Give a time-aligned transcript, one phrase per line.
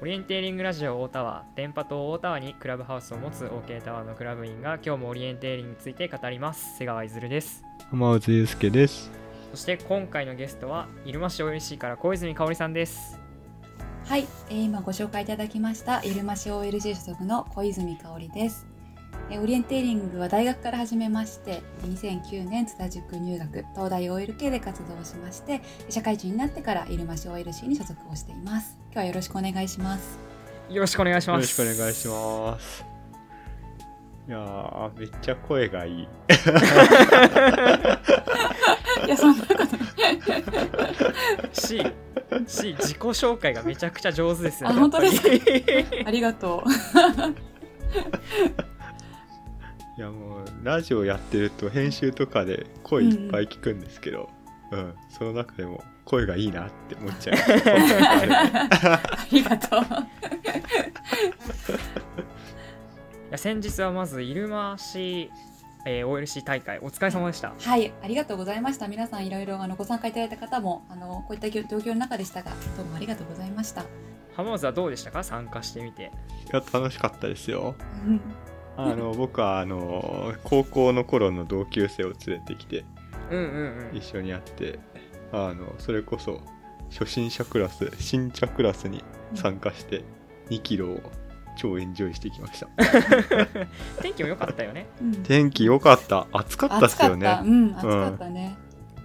[0.00, 6.78] オリエンテーリングラジオ大田は電波塔大田原にクラブハウスを持つ OK タワーのクラブ員が今日もオリエンテーリングについて語ります。
[6.78, 7.64] 瀬川いずるです。
[7.90, 9.10] 浜内祐介です。
[9.50, 13.18] そして今回のゲストは入間市 OLC から小泉香織さんです。
[14.04, 18.77] はい、えー今ご紹介いただきました入間市 OLG 所属の小泉香織です、えー
[19.30, 28.76] オリエンテーリングは大学から始めまして2009年津田塾入学東大 OLK で活動しまして社会人になってから入間市 OLC に所属をしています。
[28.86, 30.18] 今日はよろしくお願いします。
[30.70, 32.84] よろしくお願いしよろしますくお願いします。
[34.28, 36.02] いやー、めっちゃ声がいい。
[36.02, 36.08] い
[39.08, 39.64] やそんなこと
[41.54, 41.78] すし
[42.46, 45.28] し自己紹介がめちゃくちゃ上手ですよねあ本当ですか？
[46.06, 46.62] ありがと
[49.98, 54.30] いやもう、ラジオやってると編集とかで声いっぱい聞くんですけど、
[54.70, 57.34] うん、その中でも声がいいなって思っちゃ。
[57.34, 57.36] う。
[57.36, 59.80] ありがとう。
[59.80, 59.84] い
[63.32, 65.32] や先日はまず入間市、
[65.84, 67.52] えー OLC 大会お疲れ様でした。
[67.58, 68.86] はいありがとうございました。
[68.86, 73.84] 皆さんいろいろあのご参加いただいた方もあのこういった状況の中でしたがどうもありがとうございました。
[74.36, 75.24] 浜松はどうでしたか？
[75.24, 76.04] 参加してみて。
[76.04, 76.06] い
[76.52, 77.74] や、楽しかったですよ。
[78.06, 78.20] うん
[78.80, 82.84] あの、僕は、あの、高校の頃の同級生を連れてきて、
[83.28, 83.44] うんうん
[83.90, 84.78] うん一緒にやって、
[85.32, 86.40] あの、それこそ、
[86.90, 89.02] 初心者クラス、新茶クラスに
[89.34, 90.04] 参加して、
[90.50, 91.00] 2キロを
[91.56, 92.68] 超エンジョイしてきました。
[94.00, 96.28] 天気も良かったよねうん天気良かった。
[96.32, 97.26] 暑かったっすよね。
[97.26, 98.56] 暑かった、うん、暑かったね。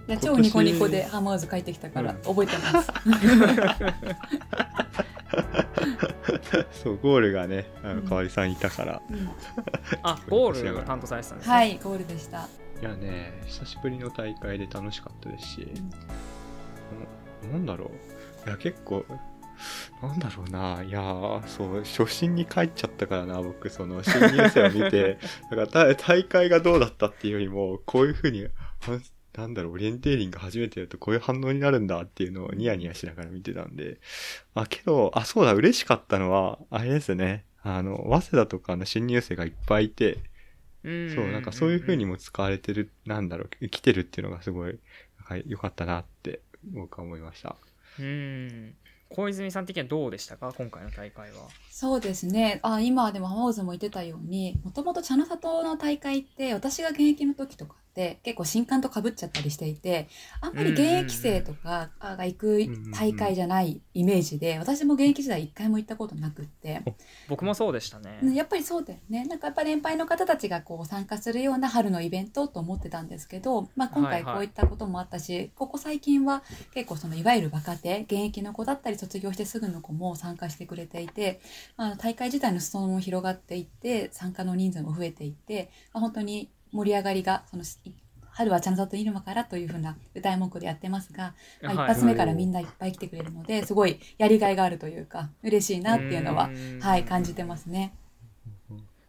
[0.06, 2.92] いや超ニコニコでハマーズ帰ってきたからうん覚えてます。
[6.72, 9.02] そう、ゴールがね、あの、うんかわりさんいたから。
[9.10, 9.30] うん
[10.02, 12.48] あゴールを担当されてたんですねはい、ゴールでした。
[12.80, 15.68] いやね、久しぶりの大会で楽しかったですし、
[17.42, 17.90] ななんだろ
[18.44, 18.48] う。
[18.48, 19.04] いや、結構、
[20.02, 20.82] なんだろうな。
[20.82, 25.18] いやー、そう、初心に帰っちゃったからな、僕、その、新入生を見て、
[25.50, 28.50] だから大大会がどうだったっていうよりも、こういうふうに、あ
[29.36, 33.98] なんだろう、オリエンテーリング初めてやるとこういう反応になるんだっていうのをニヤニヤしながら見てたんで、
[34.54, 37.44] あ、けど、あ、そうだ、嬉しかったのは、あれですね。
[37.62, 40.18] あの、早稲田とかの新入生がいっぱいいて、
[40.82, 44.78] うんそう、なんかそういう風にも使われてる、なんだろう、来てるっていうのがすごい、
[45.18, 47.56] なんか良かったなって僕は思いました。
[47.98, 48.74] うん
[49.10, 50.52] 小泉さん的にはどうでしたか？
[50.56, 52.58] 今回の大会はそうですね。
[52.62, 60.08] あ、今でもハマーズも言ってたように、もともと茶の里の大会って私が現役の時とかって結構新刊と被っちゃったりしていて、
[60.40, 66.82] あんまり現役生とかが行く大会じゃないイメージで、私も現役時代一回も行ったことなくって。
[67.28, 69.24] 僕もそうでしたねうんやっぱりそうだよね。
[69.26, 81.40] なんかやっぱり年配の方たちがこう参加するような春のイベントと思ってたんですけど、まあ、今はいはい回こういったこともあったし、ここ最近は結構そのいわゆる若手、現役の子だったり卒業してすぐの子も参加してくれていて、
[81.76, 87.62] まあ、大会自体の裾野も広がっていって、参加の人数も増えていって、まあ、本当に盛り上がりが、その
[88.30, 96.80] 春はちゃんと入間からというふうな歌い文句でやってますが、まあ、一はい発目からみんないっぱい来てくれるので、すごいやりがいがあるというか、嬉しいなっていうのは、うん。
[96.80, 97.94] はい、感じてますね。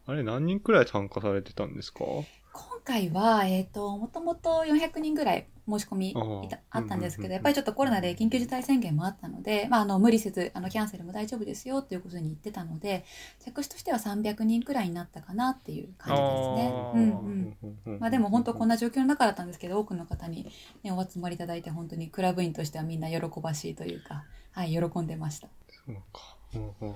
[0.08, 2.06] あれ何人くらい参加されてたんですか？
[2.54, 6.14] 今回は、えっ、と、もともと400人ぐらい申し込みい
[6.50, 13.04] たあったんですけど、やっぱりちょっとコロナで緊急事態宣言もあったので、まあ、あの、無理せず、あの、キャンセルも大丈夫ですよっていうことに言ってたので、
[13.40, 16.92] 着手としては300人くらいになったかなっていう感じですねあ。
[16.92, 18.00] ーうんうん。
[18.00, 20.52] まあでも本当こんな状況の中だったんですけど、多くの方に、
[20.84, 25.48] ね、お集まりいただいて、本当にクラブ員としてはみんな喜ばしいというか、はい、喜んでました。
[25.86, 26.38] そうか。
[26.54, 26.96] ほうほうほ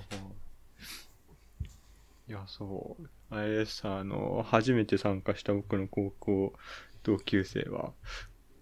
[2.28, 3.10] いや、そう。
[3.30, 6.52] あれです、あの、初めて参加した僕の高校
[7.02, 7.92] 同級生は、う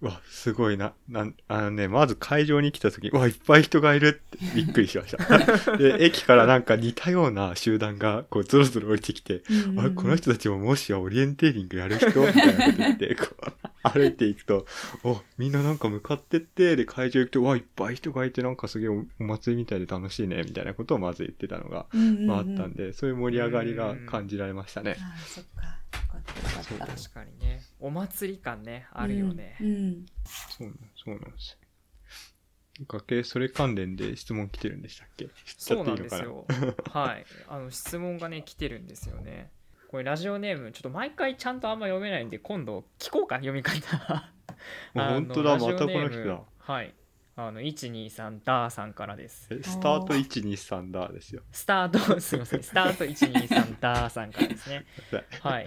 [0.00, 5.38] わ、すごいな、なん、あのね、まず会場に来た時に、うわ、いっぱい人がいるってびっくりしました。
[5.76, 9.42] で、駅からなんか似たような集団が、こう、ゾロゾロ降りてきて、
[9.76, 13.53] あれ、この人たちももしやオリエンテーリングやる人みたいなこと言って、こう、
[13.91, 14.66] 歩いていくと、
[15.04, 22.26] お、みんななんか向かってって、で、会場行くと、わ、いっぱい人がいて、なんかすげえおお祭りみたいで楽しいね、みたいなことをまず言ってたのが、うんうんうん。
[22.26, 24.96] まああったんで、そういう盛り上がりが感じられましたね。
[24.99, 25.62] ああ、そっか。
[25.62, 25.69] よ
[26.12, 26.94] かったよかった。
[26.94, 27.62] 確かにね。
[27.81, 30.06] お祭り感ねあるよね、うんうん。
[30.26, 32.87] そうなん、そうなんですよ。
[32.87, 35.29] かけ、それ関連で質問来てるんでしたっけ？
[35.56, 36.46] そうないんですよ。
[36.93, 37.25] はい。
[37.49, 39.50] あの質問がね来てるんですよね
[39.88, 44.31] これラジオネームちょっと毎回ちゃんとあんま読めないんで今度聞こうか読み方。
[44.93, 46.40] 本当だ、またこの人だ。
[46.58, 46.94] はい。
[47.37, 49.49] あの123ダーさんからです。
[49.50, 51.43] えスタート123だですよ。
[51.52, 52.62] スタートすいません。
[52.62, 54.85] スタート123ダーさんからですね。
[55.40, 55.67] はい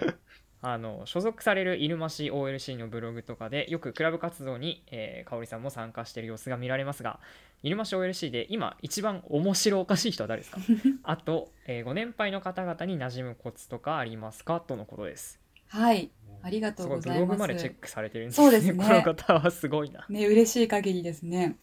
[0.64, 7.18] あの所属される入間市 OLC のブログとかでよくクラブ活動に、えー、香織さんも参加している様子が見られますが
[7.64, 10.60] 入間市 OLC で今一番面白おかしい人は誰ですか？
[11.02, 14.60] あと、えーご年配の方々に馴染むコツとかありますか？
[14.60, 15.40] とのことです。
[15.68, 16.10] はい。
[16.42, 16.86] ありがとす。
[16.86, 18.74] うごいブログますまでチェックされてるんですそうですね。
[18.74, 20.04] この方はすごいな。
[20.08, 21.56] ね嬉しい限りですね。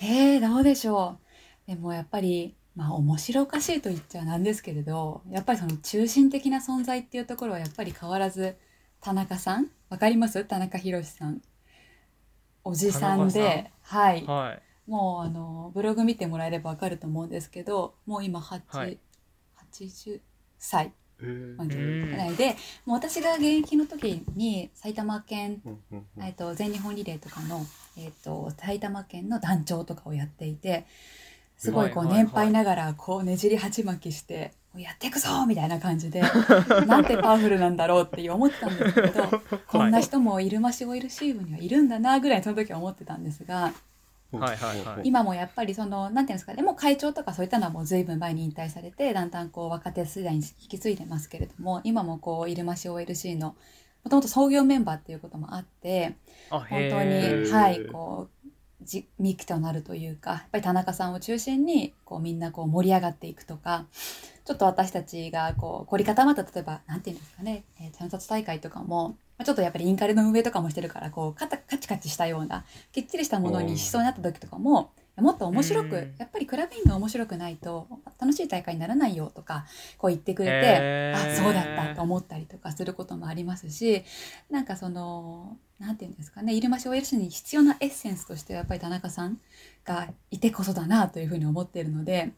[0.00, 1.18] えー、どうでしょ
[1.66, 1.70] う。
[1.70, 8.56] でもやっぱりまあ面白おかしいと言っちゃなんですけれどやっぱりその中心的な存在っていうところはやっぱり変わらず
[9.00, 10.44] 田中さんわかります？
[10.44, 11.40] 田中宏さん。
[12.64, 14.26] おじさん田ではい。
[14.26, 14.90] はい。
[14.90, 18.98] もうあのブログ見てもらえればわかると思うんですけどもう今8、はい。
[19.72, 20.20] 80
[20.58, 20.92] 歳。
[22.26, 25.62] いでもう私が現役の時に埼玉県
[26.20, 27.64] えっと全日本リレーとかの、
[27.96, 30.84] えっと埼玉県の団長とかをやっていて
[31.56, 36.22] すごいこう年配ながらこうねじり鉢巻きして「もうやっていくぞ!」みたいな感じで
[36.86, 39.24] なんてパワフルなんだろうって思ってたんですけど
[39.66, 43.72] こんな人も入間市オイルシーブにはいるんだなぐらいその時は思ってたんですが
[44.32, 53.54] はいはいはい今もやっぱりそのなんていうんですかねもう会長とかそういったのはもう随分前に引退されてだんだんこう若手世代に引き継いでますけれども今もこう入間市 OLC の
[54.04, 56.14] もともと創業メンバーっていうこともあって
[56.50, 58.35] あ本当にはいこう
[58.86, 63.84] じ幹となるというかやっぱり田中さんを中心にこうみんなこう盛り上がっていくとか
[64.44, 75.90] ちょっと私たちがこう凝り固まった例えばなんていうんですかね、えー、観察大会とかもまあちょっとやっぱりインカレの運営とかもしてるからこうカタカチカチしたようなきっちりしたものにしそうになった時とかももっと面白うん。
[75.90, 77.88] くやっぱりクラブインが面白くないと
[78.20, 79.66] 楽しい大会にならないよとか
[79.98, 84.04] こう言ってくれてあそうだったと思ったりとかすることもありますし
[84.50, 89.38] なんかそのなんていうんですかね入間市 OLC に必要なエッセンスとしてはやっぱり田中さん
[89.84, 92.32] がいてこそだなというふうに思っているので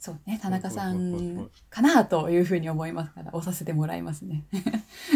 [0.00, 4.44] そうね田中さんかなというふうに思いますから押させてもらいますね。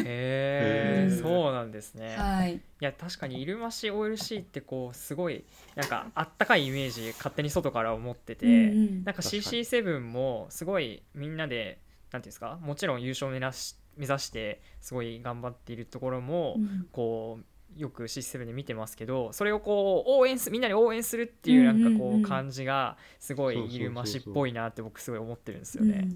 [0.05, 1.23] へーうん。
[1.23, 2.15] そうなんですね。
[2.19, 9.05] はい、いや確かに入間市 OLC ってこうすごいなんかあったかいイメージ勝手に外から思ってて、うんうん。
[9.05, 9.43] なんか確かに。
[9.43, 11.79] CC7 もすごいみんなで
[12.13, 16.87] なんていうんですかもちろん優勝を目指し目指してすごい頑張っているところも、うん。
[16.93, 17.45] こう
[17.81, 23.89] よく C7 で見てますけどそれをこう応援すみんなに応援するっていうなんかこう感じがすごいそうそうそうそう。
[23.89, 26.09] 入間市っぽいなって僕すごい思ってるんですよね。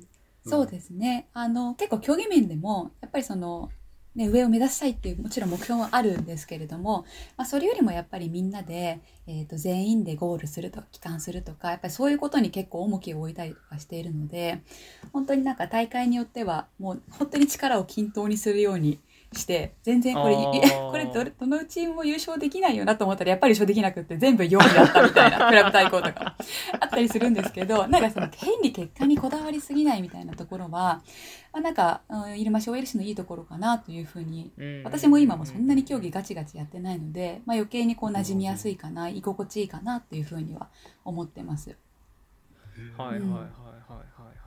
[0.44, 0.50] うん。
[0.50, 1.28] そうですね。
[1.32, 3.70] あの結構競技面でもやっぱりその、
[4.14, 7.04] ね、上を目指したいっていうもちろん目標はあるんですけれども、
[7.36, 14.60] まあ、それよりもやっぱりみんなで、えー、と全員でゴールするとか帰還するとかやっぱりそういうことに結構重きを置いたりとかしているので
[15.12, 18.98] 本当になんか大会によってはもう本当に力を均等にするように
[19.32, 26.36] して全然これこれどれどのチームも優勝できないよなと思ったらやっぱり優勝できなくって全部4位だったみたいな クラブ対抗とか
[26.80, 31.02] あったりするんですけどなんかその変に結果にこだわりすぎないみたいなところは、ま
[31.54, 40.68] あ、なんか、うん、入間市 OLC のいいところかなというふうにうん私も今もそんなに競技ガチガチやってないので、まあ、余計にこう馴染みやすいかな居心地いいかなっていうふうには
[41.04, 41.76] 思ってます。
[42.96, 44.37] はいはいはいはいはい。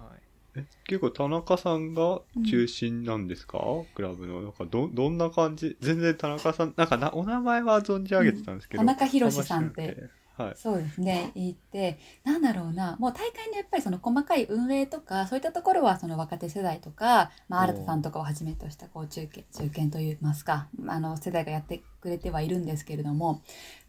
[0.56, 3.60] え結構田中さんが中心なんですか、
[3.96, 4.42] クラブの。
[4.42, 5.78] なんかどどんな感じ？
[5.80, 8.88] 全然田中さんなんかなお名前は存じ上げてたんですけど、うん。
[8.88, 10.54] 田中宏さんってはい。
[10.56, 11.32] そうですね。
[11.36, 12.96] 言ってなんだろうな。
[13.00, 23.42] もう大会のやっぱりその細かい運営とかそういったところはその若手世代とか、まあ、お新田さんとかをはじめとしたこう中堅中堅といいますかあの世代がやってくれてはいるんですけれども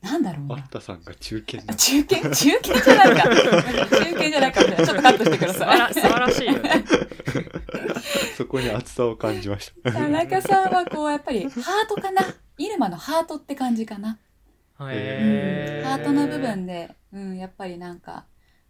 [0.03, 0.57] なんだろうな。
[0.57, 2.31] 新田さんが中堅中堅？
[2.31, 3.29] 中堅じゃないか。
[3.29, 4.87] 中堅じゃないかみたいな。
[4.87, 6.85] ちょっとカットしてくだ素晴らさ素晴らしいよね。
[8.37, 9.91] そこに熱さを感じました。
[9.91, 12.23] い田中さんはこうやっぱりハートかな。
[12.59, 14.19] 入間のハートって感じかな
[14.91, 18.25] へーハートの部分で、うん、やっぱりなんか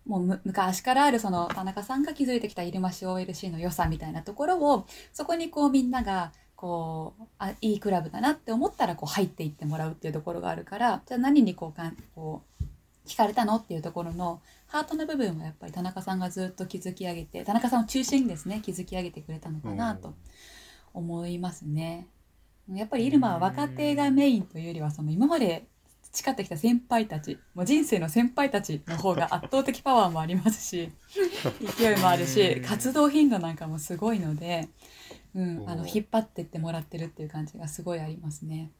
[0.06, 12.64] もうむ昔からあるその田中さんが築いてきた入間市 OLC の良さみたいなところをそこにこうみんながこうあいいクラブだなって思ったらこう入っていってもらうっていうところがあるからじゃあ何にこうかんこう
[13.08, 20.14] 惹かれたのっていうところのハートの部分はやっぱり田中さんがずっと築き上げて田中さんを中心にですね築き上げてくれたのかなと
[20.94, 22.06] 思いますね。
[22.70, 25.66] やっぱり入間は若手がメインというよりはその今まで
[26.12, 30.92] 培ってきた先輩たちもう人生の先輩たちの方が 圧倒的パワーもありますし
[31.78, 32.64] 勢いもあるしうん。
[32.64, 34.68] 活動頻度なんかもすごいので、
[35.34, 38.70] うん、あの引っ張ってってもらってるっていう感じがすごいありますね。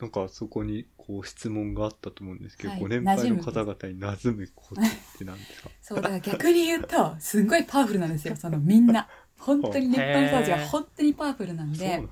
[0.00, 2.80] なんかそこにこう質問があったと思うんですけど、はい。
[2.80, 4.84] ご年配の方々に馴染むコツっ
[5.18, 5.70] て何ですか？
[5.82, 8.36] そうだから逆に言うとすんごいパワフルなんですよ。
[8.36, 9.08] そのみんな。
[9.38, 12.02] 本当に熱波の人たちが本当にパワフルなんで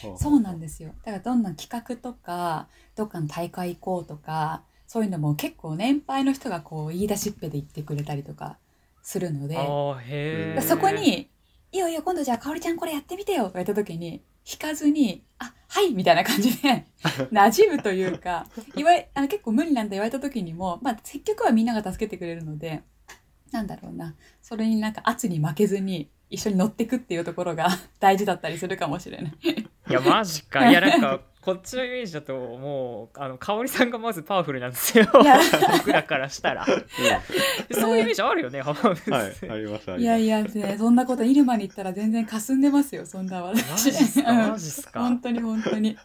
[0.00, 0.90] そうなんだそうなんですよ。
[1.04, 8.58] だからどんどん企画とかどっかの大会行こうとかそういうのも結構年配の人がこう言い出しっぺで言ってくれたりとか
[9.02, 9.56] するので、
[10.62, 11.28] そこに、
[11.72, 16.86] いいよいいよ、今度じゃあ、かおりちゃんこれやってみてよとか言った時に、引かずに、あ、はいみたいな感じで、
[17.30, 22.82] 馴染むというか、言われ、あの結構無理なんだ言われた時にも、まあ、結局はみんなが助けてくれるので、
[23.50, 27.68] なんだろうな、それになんか圧に負けずに、一緒に乗ってくっていうところが
[28.00, 29.32] 大事だったりするかもしれない。
[29.90, 30.68] いやマジか。
[30.70, 35.04] いやなんかこっちのイメージだともうあの香織さんがまずパワフルなんですよ。
[35.22, 35.38] いや。
[35.78, 36.64] 僕らからしたら。
[37.70, 40.00] そういうイメージあるよね浜辺先はい生ありますあります。
[40.00, 44.22] いやいや、ね、そんなこと、イルマに行ったら全然霞んでますよ、そんなマ私。
[44.22, 45.00] マジっすか？
[45.00, 45.98] 本当に本当に。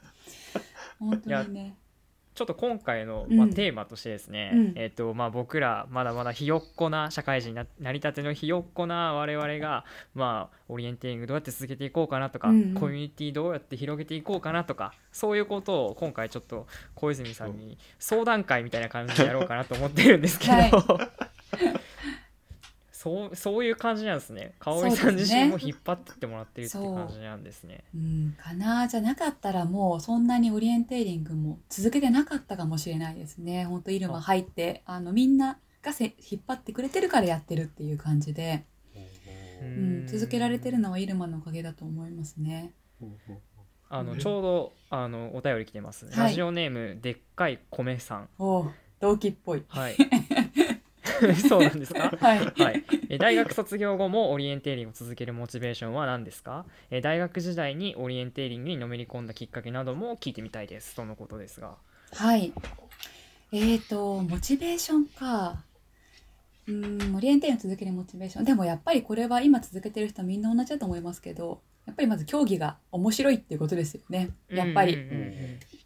[1.00, 1.76] 本当にね。
[2.39, 3.38] ちょっと今回の、うん。
[3.38, 4.74] まあ、テーマとしてですね、うん。
[4.77, 9.84] えっとまあ、僕らまだまだひよっこな社会人にななりたてのひよっこな我々が、
[10.15, 12.74] まあ、オリエンテーリングどうやって続けていこうかなとか、うんうん。
[12.75, 16.65] コミュニティどうやって広げていこうかなとかそういうことを今回ちょっと
[16.96, 21.10] 小泉さんに相談会みたいな感じでやろうかなと思ってるんですけど、は
[23.01, 27.86] そうそういう感じなんですね香織さん自身も引っ張ってってもらってるってそう感じなんですね。
[27.96, 33.63] うん、かなじゃなかったらもうそんなにオリエンテーリングも続けてなかったかもしれないですね。
[33.63, 38.65] 本当イルマ入ってあのみんながせ引っ張ってくれてるからやってるっていう感じで、
[39.62, 39.68] うう
[40.03, 42.74] ん、続けられてるのはイルマのおかげだと思いますね。
[43.01, 43.18] うん
[43.88, 49.63] あのちょうどあのお便り来てます、はいラジオネームでっかい米さん同期っぽい。
[49.70, 49.96] はい
[51.48, 52.14] そうなんですか？
[52.20, 52.40] はい。
[52.40, 56.66] はい、え大学卒業後もオリエンテーリングを続けるモチベーションは何ですか？
[56.92, 61.76] え大学時代にオリエンテーリングにのめり込んだきっかけなども聞いてみたいですとのことですが
[62.14, 62.54] はい。
[63.52, 65.64] えーと、モチベーションか。
[66.68, 68.46] うん、オリエンテーリング続けるモチベーション。
[68.46, 74.29] でもやっぱりこれは今続けてる人みんな同じだと思いますけど、やっぱりまず競技が面白いっていうことですよね。
[74.50, 74.98] やっぱり。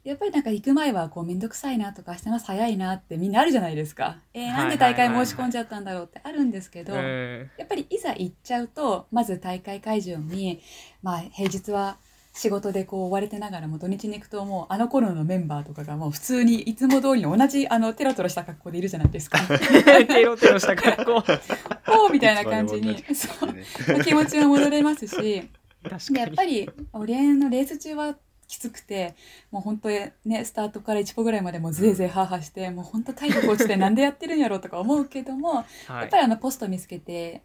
[0.03, 4.17] やっぱりなんか行く前はこうめんどくさいなとか明日の朝早いなってみんなあるじゃないですか。
[4.33, 10.61] えー、はいなんで大会申し込んじゃったんだろうってあるんですけど、うんやっぱりいざ行っちゃうと、まず大会会場に、
[11.01, 11.97] まあ平日は
[12.33, 19.39] 仕事でこう追われてながらも土日に行くともうあの頃のメンバーとかがもう普通にいつも通りの同じあのテロテロした格好でいるじゃないですか。
[19.47, 21.39] テロテロした格好確
[21.87, 25.49] おーみたいな感じに、そう、気持ちは戻れますし、
[25.89, 28.15] でかやっにぱりオリエンのレース中は
[28.47, 29.15] きつくて
[29.51, 35.93] もう本当にねスタートから1個ぐらいまでもうぜいぜいハーハーしてもう本当体力落ちてなんでやってるんやろうとか思うけども、はい。
[36.01, 37.41] やっぱりあのポスト見つけて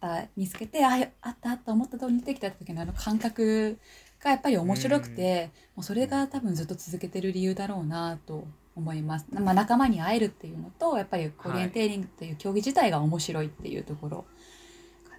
[0.00, 0.90] あ見つけてあ
[1.22, 3.78] あったあった思った通りてきた時のあの感覚
[4.22, 14.24] がやっぱり面白くて、もうそれが多分ずっと続けてる理由だろうなと思います、まあ、仲間に会えるっていうのとやっぱりオリエンテーリングという競技自体が面白いっていうところ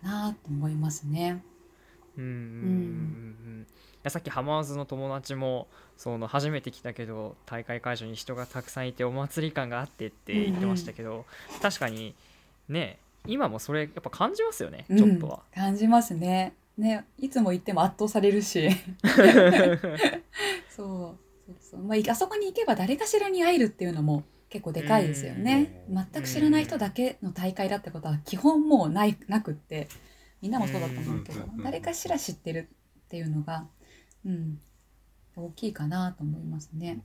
[0.01, 1.41] かなと思いますね。
[2.17, 3.67] うんうんうん
[4.05, 5.67] うんさっきハマーズの友達も
[5.97, 11.25] その初めて来たけど大会会場に人がたくさんいてお祭り感があってって言ってましたけど、
[11.59, 12.13] 確かに
[12.69, 15.39] ね今もそれやっぱ感じますよねちょっとは。
[15.55, 16.53] うん感じますね。
[16.77, 18.69] ね、いつも行っても圧倒されるし。
[20.69, 21.25] そう。
[21.47, 21.79] そうそう。
[21.79, 25.85] まあ、いあそこに行けば誰かしらに会えるっていうのも結構でかいですよね。
[25.89, 29.87] うん全く知らない人だけの大会だってことは基本もうない、なくって、
[30.45, 32.69] みんなもそうだと思うけどうん、誰かしら知ってる
[33.05, 33.65] っていうのが、
[34.23, 34.59] うん、
[35.35, 36.99] 大きいかなと思いますね。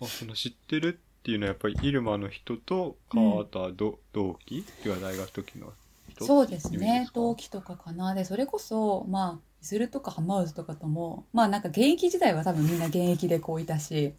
[0.00, 5.72] あその知ってるっていうのはやっぱりイルマの人と川田ど、同期っていうか大学時の
[6.08, 6.24] 人？
[6.24, 7.08] そうですね。
[7.12, 8.14] 同期とかかな。
[8.14, 14.14] でそれこそまあいずるとかハマウズとかともまあなんか現役時代は多分みんな現役でこういたし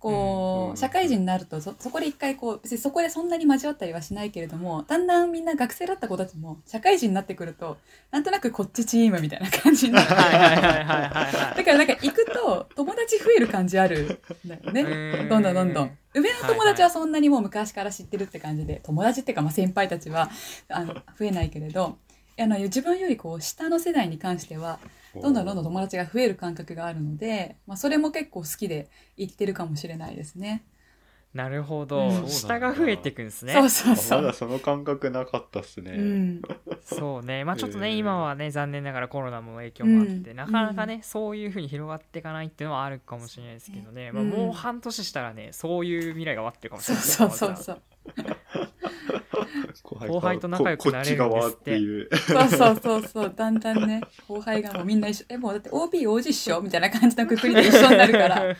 [0.00, 7.76] こう社会人になるとそそこで一回こう別にそこでそんなに交わったりはしないけれどもだんだんみんな学生だった子たちも社会人になってくると
[8.10, 15.26] なんとなくこっちチームみたいな感じになってはいはいはいはいはいはだからなんか行くと友達増える感じあるんだよね。
[15.26, 15.28] い。
[15.28, 15.98] どんどんどんどん。
[16.14, 20.30] 上の友達はそんなにもう昔から知ってるって感じで、友達っていうかまあ先輩たちは
[20.68, 21.98] あの増えないけれど、
[22.38, 24.78] あの自分よりこう下の世代に関しては
[25.14, 30.64] どんどんどんどん友達が増える感覚があるので、まあ、それも結構好きで言ってるかもしれないですね。
[31.32, 32.28] なるほど、うん。
[32.28, 33.52] 下が増えていくんですね。
[33.52, 34.48] そうそうあまだそう。
[34.48, 36.42] その感覚なかったっすね、うん、
[36.82, 37.98] そうね、まあちょっとね、へー。
[37.98, 40.36] 今はね、残念ながらコロナの影響もあって、うん。
[40.36, 47.38] なかなかね、そういうふうに広がっていかないっていうのはあるかもしれないですけどね、まあ、うんもう半年したらね、そういう未来が待ってるかもしそうれない。
[47.38, 47.82] ですねそうそう。
[48.16, 48.36] そう。
[49.82, 53.34] 後輩後輩と仲良くなれるんですっていうそうそうそうそう。
[53.34, 55.26] だんだんね、後輩がもうみんな一緒。
[55.28, 58.44] え、もうだって OB、OG っしょみたいな感じのくくりで一緒になるから。
[58.44, 58.56] うん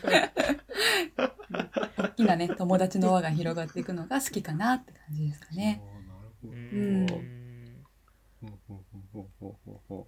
[1.97, 5.81] 大きなね、友達の輪が広がっていくのが好きかなって感じですかね。
[6.07, 6.57] なるほどうう
[7.03, 7.05] ん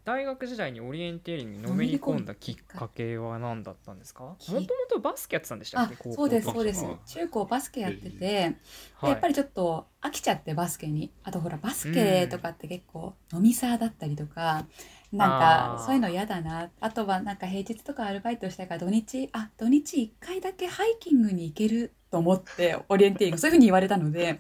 [0.05, 4.23] 大学時代にオリエンテーリングにのめり込んだきっかけは何だったんですか？
[4.23, 6.85] もときもとバスケやってたんでしたっあけ高校そうですそうです。
[6.85, 8.55] あ中高バスケやってて、で
[8.95, 9.11] はい。
[9.11, 11.11] やっぱりちょっと飽きちゃってバスケに。
[11.23, 14.65] あとほらバスケとかって結構飲みサーだったりとか、
[15.11, 15.77] なんあー。
[15.77, 16.69] かそういうの嫌だな。
[16.79, 24.39] あとはなんか平日とかアルバイトしたから土日あ土日1回だけハイキングに行けると思ってオリエンテーリングそういうふうに言われたので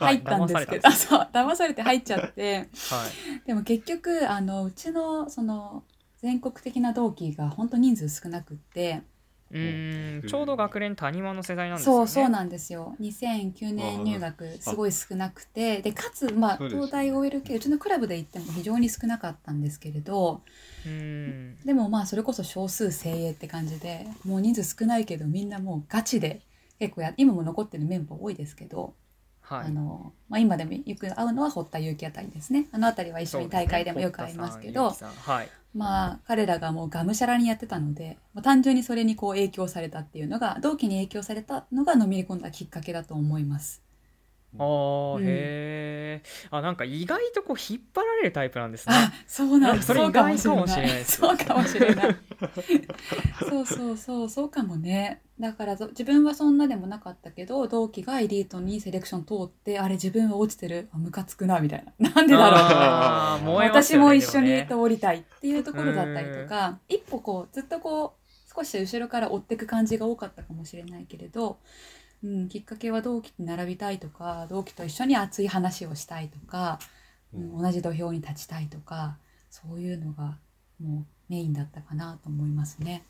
[0.00, 3.46] 入ったんですけど、騙あそう騙されて入っちゃってはい。
[3.46, 5.84] でも結局あのうちのその
[6.20, 9.02] 全国的な同期が本当人数少なくって
[9.52, 10.28] うーん。
[10.28, 12.06] ちょうど学年谷間の世代なんですよね。
[12.08, 12.96] そうそうなんですよ。
[13.00, 20.42] 2009年入学すごい少なくてでかつ、まあ、東大 OLK うちのクラブで行っても非常に少なかったんですけれど
[20.84, 21.58] うーん。
[21.64, 26.40] でもまあそれこそ少数精鋭って感じでもう人数少ないけどみんなもうガチで
[26.82, 28.94] 結構や今も残ってるメンバー多いですけど、
[29.40, 29.66] はい。
[29.66, 32.66] あのまあ、今でもよく会うのは堀田祐希あたりですね。
[32.72, 35.48] あのあたりは一緒に大会でもよく会いますけどねはい。
[35.74, 43.80] まあ彼らがもうがむしゃらにやってたので、まあ、単純にそれにこう影響されたっていうのが同期に影響されたのがのめり込んだきっかけだと思います。
[44.58, 45.22] あーうん。
[45.22, 45.24] へ
[46.20, 48.94] えあなんか意外とこう引っ張られるタイプなんですね。
[48.96, 49.86] あそうなんです。
[49.86, 52.16] それそうかもしれ意外かもしれなないそうかもしれない。
[53.48, 54.28] そうそうそう。
[54.28, 60.88] そうかもねだからぞ自分はそんなでもなかったけど同期がエリートにセレクション通ってあれ自分は落ちてる。
[60.92, 62.10] あムカつくなみたいな。
[62.14, 62.60] なんでだろう。
[62.60, 71.58] あー燃えます私も一緒に通りたいっていうところだったりとか一歩こうずっとこう少し後ろから追っていく感じが多かったかもしれないけれど、
[72.22, 76.78] うん、きっかけは同期に並びたいとか同期と一緒に熱い話をしたいとか、
[77.34, 79.16] うん、同じ土俵に立ちたいとか
[79.50, 80.38] そういうのが
[80.80, 83.02] もうメインだったかなと思いますね。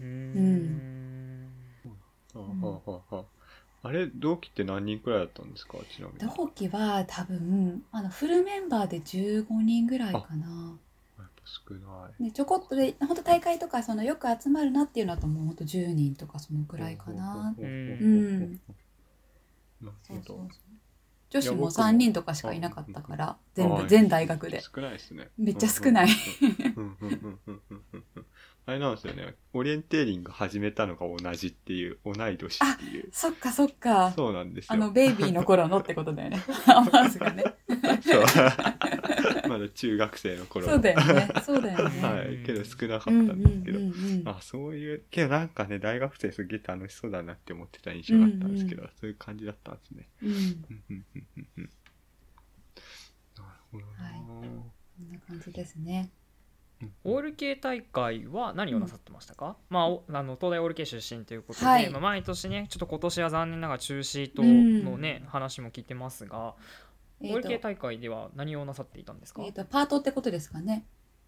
[0.00, 1.50] うーん。
[1.84, 1.92] は
[2.34, 2.46] あは
[2.86, 3.88] あはあはあ。
[3.88, 5.78] あれ同期って何人くらいだったんですか？
[5.90, 6.18] ちなみに。
[6.36, 10.78] 同期は多分あのフルメンバーで15人ぐらいかな。
[11.18, 12.24] やっぱ少ない。
[12.24, 15.46] でちょこっとで本当大会とかそのよく集まるなっていうのだともう。
[15.46, 17.54] 本当10人とかそのくらいかな。
[17.58, 18.60] うん。
[19.80, 20.48] そうそうそう。
[21.30, 23.82] 女子もいや僕も3人とかしかいなかったから全はい。
[23.84, 24.60] 部全大学で。
[24.60, 25.28] 少ないですね。
[25.38, 26.08] めっちゃ少ない
[28.64, 29.34] あれなんですよね。
[29.54, 33.08] オリエンテーリング始めたのが同じっていう同い年っていう。
[33.10, 34.12] そっかそっか。
[34.12, 34.74] そうなんですよ。
[34.74, 36.40] あのベイビーの頃のってことだよね。
[36.92, 37.42] まずがね。
[38.00, 38.22] そう。
[39.48, 41.28] まだ中学生の頃そうだよね。
[41.44, 42.44] そうだよね、 はい。
[42.46, 50.08] けど少なかったうんうんんですけど、うんうんあそういうけどなんかね大学生すげえ楽しそうだなって思ってた印象だったんですけど、そういう感じだったんですね。
[50.22, 50.30] うん。
[50.30, 51.04] うんうんうん
[51.36, 51.70] うんうん。
[53.36, 54.20] なるほどな、はい。
[54.20, 54.32] こ
[55.02, 56.10] んな感じですね。
[56.16, 56.21] うん
[57.04, 61.90] オール系大会は何をなさってましたか、まあおあの東大オール系出身ということで、はい。
[61.90, 64.84] まあ、毎年ねちょっと今年は残念ながら中止とうん。
[64.84, 66.54] のね、話も聞いてますが、
[67.22, 70.84] えーとオール系大会では何をなさっていたんですか、えーとパートってことですかね。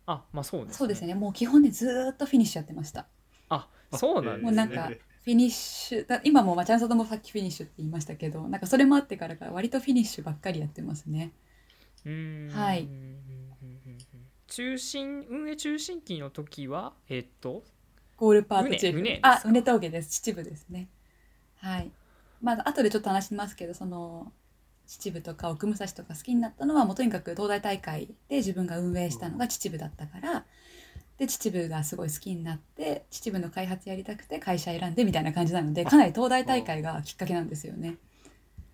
[0.06, 0.78] あまあそうですね。
[0.78, 1.14] そうですね。
[1.14, 3.06] もう基本でずーっとフィニッシュやってました。
[3.48, 4.42] あそうなんですね。
[4.42, 4.88] もうなんか
[5.24, 11.32] フィニッシュだ今もまちゃんさんともさっきフィニッシュって言いましたけどなんかそれもあってからか割とフィニッシュばっかりやってますね。
[12.04, 12.48] うーん。
[12.48, 12.82] はい。
[12.82, 12.88] うん
[13.62, 14.23] うんうんうん
[14.54, 17.64] 中心運営中心期の時はえっと
[18.16, 19.48] ゴールパートチーフうねうねですか？
[19.48, 20.10] あ、うね峠です。
[20.22, 20.88] 秩父ですね。
[21.60, 21.90] はい。
[22.42, 24.32] まあ、後でちょっと話しますけど、その、
[24.86, 30.46] 秩父とか奥武蔵とか好きになったのは、もうとにかく東大大会で自分が運営したのが秩父だったから、
[31.18, 37.98] で、秩父がすごい好きになって、秩父の開発やりたくて会社選んでみたいな感じなので、かなり東大大会がきっかけなんですよね。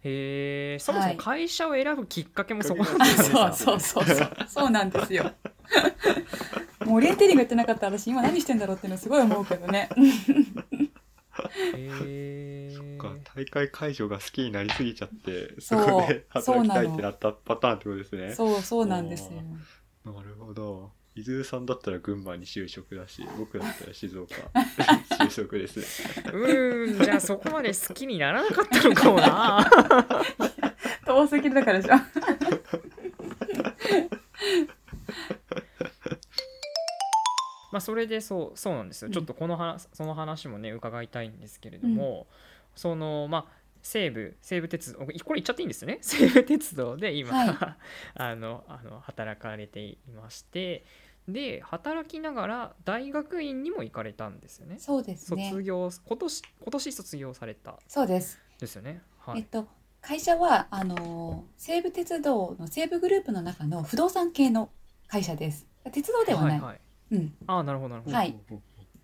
[0.02, 4.36] へえそもそもはい会社を選ぶきっかけもそこなんあ、ですね そうそうそうそう。
[4.48, 5.34] そうなんですよ。
[6.84, 9.88] もうオリエンテーリングやってなかったら私今何してんだろうっていうのすごい思うけどね。
[11.76, 18.34] へそっかえ大会会場が好きになりすぎちゃってそこで働きたいってなったパターンってことですね。
[18.34, 19.42] そうそうなんですよ。
[20.04, 20.90] なるほど。
[21.16, 24.34] 伊豆さんだったら群馬に就職だし僕だったら静岡。
[25.26, 25.78] 就職です。
[25.78, 25.84] ね
[26.32, 29.70] うーんじゃあそこまで好きにならなかったのかもな。
[31.04, 31.94] 遠すぎるだからでしょ。
[37.80, 39.12] あそれでそうそうなんですよ、うん。
[39.12, 42.26] ちょっとこの話その話もね伺いたいんですけれども、
[42.74, 45.98] そのまあ西武西武鉄道これ言っちゃっていいんですよね？
[46.02, 47.76] 西武鉄道で今、は
[48.14, 50.84] あのあの働かれていまして
[51.28, 54.78] で働きながら大学院にも行かれたんですよね。
[54.78, 55.50] そうですね。
[55.50, 55.62] 卒。
[55.62, 57.78] 業今年今年卒業された。
[57.88, 58.38] そうです。
[58.58, 59.02] ですよね。
[59.18, 59.40] はい。
[59.40, 59.66] えっと
[60.02, 64.70] 会社はあの西武鉄道の西武グループの中の不動産系の
[65.08, 65.66] 会社です。
[65.92, 66.50] 鉄道ではない。
[66.52, 67.34] はいはいうん。
[67.46, 68.36] ああなるほどなるほど、はい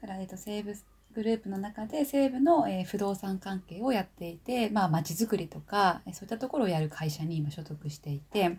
[0.01, 0.75] だからえっと西武
[1.15, 8.59] グループの中で西武の、えー不動産関係をやっていて、まあ街づくりとかえーそういったところをやる会社に今所属していて。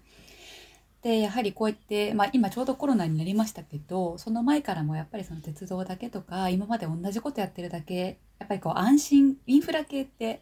[1.03, 10.41] でやはりこうやって、まあ、今ちょうどコロナになりましたけどその前からもやっぱりその鉄道だけとか今まで同じことやってるだけやっぱりこう安心インフラ系って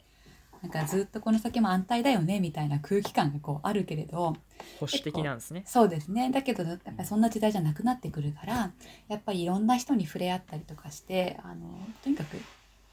[0.65, 4.35] なんかずっとこの先も安泰だよねみたいな空気感がこうあるけれど
[4.79, 5.63] 保守的なんですね。
[5.67, 6.31] そうですね。
[6.31, 8.71] だけどやっぱりそんな時代じゃなくなってくるから
[9.07, 11.67] やっぱりいろんな人に触れ合ったりとかしてあの
[12.03, 12.37] とにかく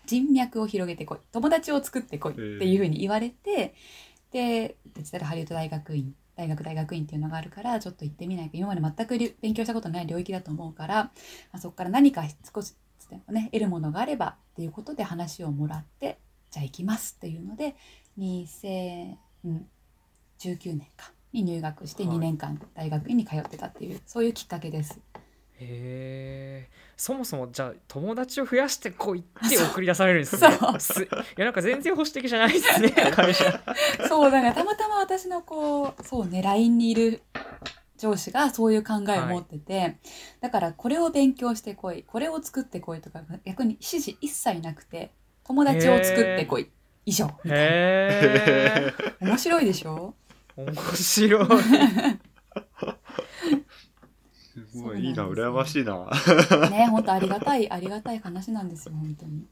[0.04, 1.18] 人脈を広げてこい。
[1.32, 3.74] 友達を作ってこいっていうふうに言われて、
[4.32, 8.50] でデジタルハリウッド大学院大学大学院っていうのがあるからちょっと行ってみないか。
[8.54, 11.10] 今まで全くり勉強したことない領域だと思うから、ま
[11.52, 12.74] あ、そこから何か少し
[13.08, 16.18] でもね得るものがあればっていうことで話をもらって
[16.52, 17.74] じゃあ行きますっていうので
[18.18, 19.16] 2019
[20.76, 22.16] 年かに入学してはい。
[22.16, 25.00] 2年間大学院に通ってたっていう、そういうきっかけです。
[25.58, 30.50] へえそもそもじゃあ友達を増やしてこいって送り出されるんですね。
[30.78, 32.90] すいやなんか全然保守的じゃないですね。
[32.90, 33.60] 会 社
[34.08, 37.22] そうだからたまたま私のこうそうね LINE にいる
[37.96, 39.98] 上司がそういう考えを持ってて、
[40.40, 45.12] だからこれを勉強してこいこれを作ってこいとか逆に指示一切なくて
[45.44, 46.68] 友達を作ってこい。
[47.04, 47.26] 以上。
[47.44, 50.14] みたいへえな面白いでしょ？
[50.56, 51.46] 面白い。
[54.70, 55.04] すごい。
[55.04, 55.26] いいな。
[55.26, 56.08] 羨ましいな。
[56.70, 59.44] ね本当ありがたいありがたい話なんですよ本当に。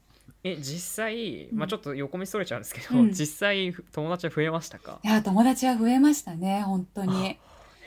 [0.43, 1.57] え実際、うん。
[1.59, 3.11] まあ、ちょっと横見それちゃうんですけど、うん。
[3.11, 4.99] 実際友達は増えましたか？
[5.03, 7.37] いや友達は増えましたね本当に。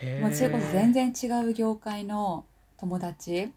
[0.03, 2.45] へもうそれこそ全然然違う業界の
[2.77, 3.51] 友達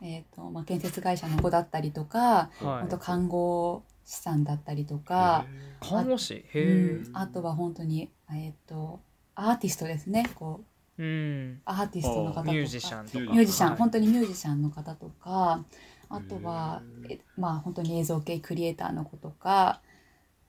[0.00, 5.46] えーとまあ、建設会社の子だったりとか、は本当看護師さんだったりとか、
[5.82, 6.34] い看護師？
[6.34, 9.00] へうえん、あとは本当に、えっと
[9.34, 10.60] アーティストですねこ
[10.98, 11.02] う。
[11.02, 11.60] うん。
[11.64, 12.52] アーティストの方とか。
[12.52, 13.78] ミュージシャンミミュージシャン、はい。
[13.78, 15.64] 本当にミュージシャンの方とか
[16.08, 19.80] あとはえまあ本当に映像系クリエイターの子とか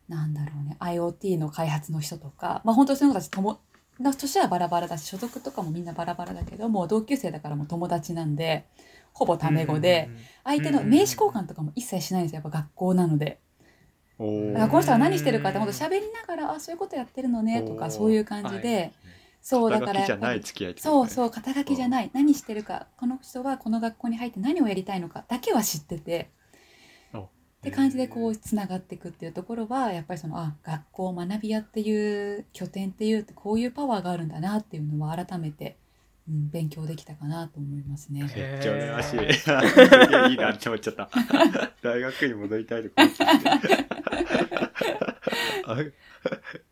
[0.07, 3.59] なんだろうね IoT の開発の人とかまあ本当にその子たちとも
[3.99, 8.65] の年はバラバラだし所属とかもみんなバラバラだけどもう同級生だからもう友達なんで
[9.19, 10.09] ほぼタメ語で、
[10.45, 12.41] 相手の名刺交換とかも一切しないんですよ。
[12.41, 13.41] やっぱ学校なので。
[14.17, 18.93] だからこの人は何してるかってほんと喋りながらあそういうことやってるのねとかそういう感じで、はい。
[19.41, 20.05] そうだから
[20.77, 22.09] そうそう肩書きじゃない。
[22.13, 26.29] 何してるかこの人はこの学校に入って何をやりたいのかだけは知ってて。
[27.11, 35.77] あって感じでこうつながっていくっていうところはやっぱりそのあ学校学び屋っていう拠点っていうこういうパワーがあるんだなっていうのは改めて、
[36.29, 38.21] うん、勉強できたかなと思いますね。
[38.21, 38.29] めっ
[38.61, 40.31] ちゃ羨ましい。
[40.31, 41.09] いいなって思っちゃった。
[41.81, 43.23] 大学に戻りたいとか思って
[45.65, 45.77] あ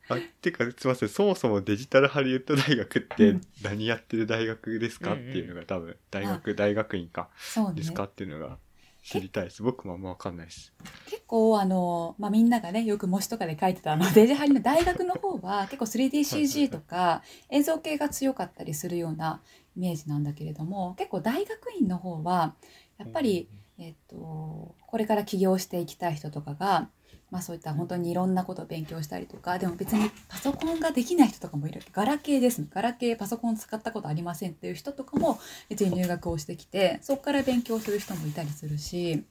[0.10, 1.10] あてかすいません。
[1.10, 3.42] そもそもデジタルハリウッド大学ってうん。
[3.64, 7.30] 何やってる大学ですか、うんうんっていうのが多分大学大学院か。
[7.38, 7.76] そうね。
[7.76, 8.60] ですかっていうのが
[9.08, 9.64] 知りたいです。
[9.64, 10.74] 僕もあんま分かんないです。
[11.06, 19.42] 結構あの、まあ、みんながねよく模試とかで書いてたあのデジハリの大学の方は結構 3DCG とか映像系が強かったりするような
[19.78, 22.56] イメージなんだけれども結構大学院の方は
[22.98, 23.48] やっぱり、
[23.80, 26.90] えっと、これから起業していきたい人とかが、
[27.30, 31.82] まあ、そういった本当にいろんなことを勉強したりとかでも別にパソコンができない人とかもいる。
[31.92, 39.26] ガラケーですガラケーパソコン使ったことありませんっていう人とかも別に入学をしてきてそこから勉強する人もいたりするし。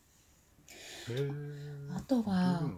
[1.96, 2.68] あとは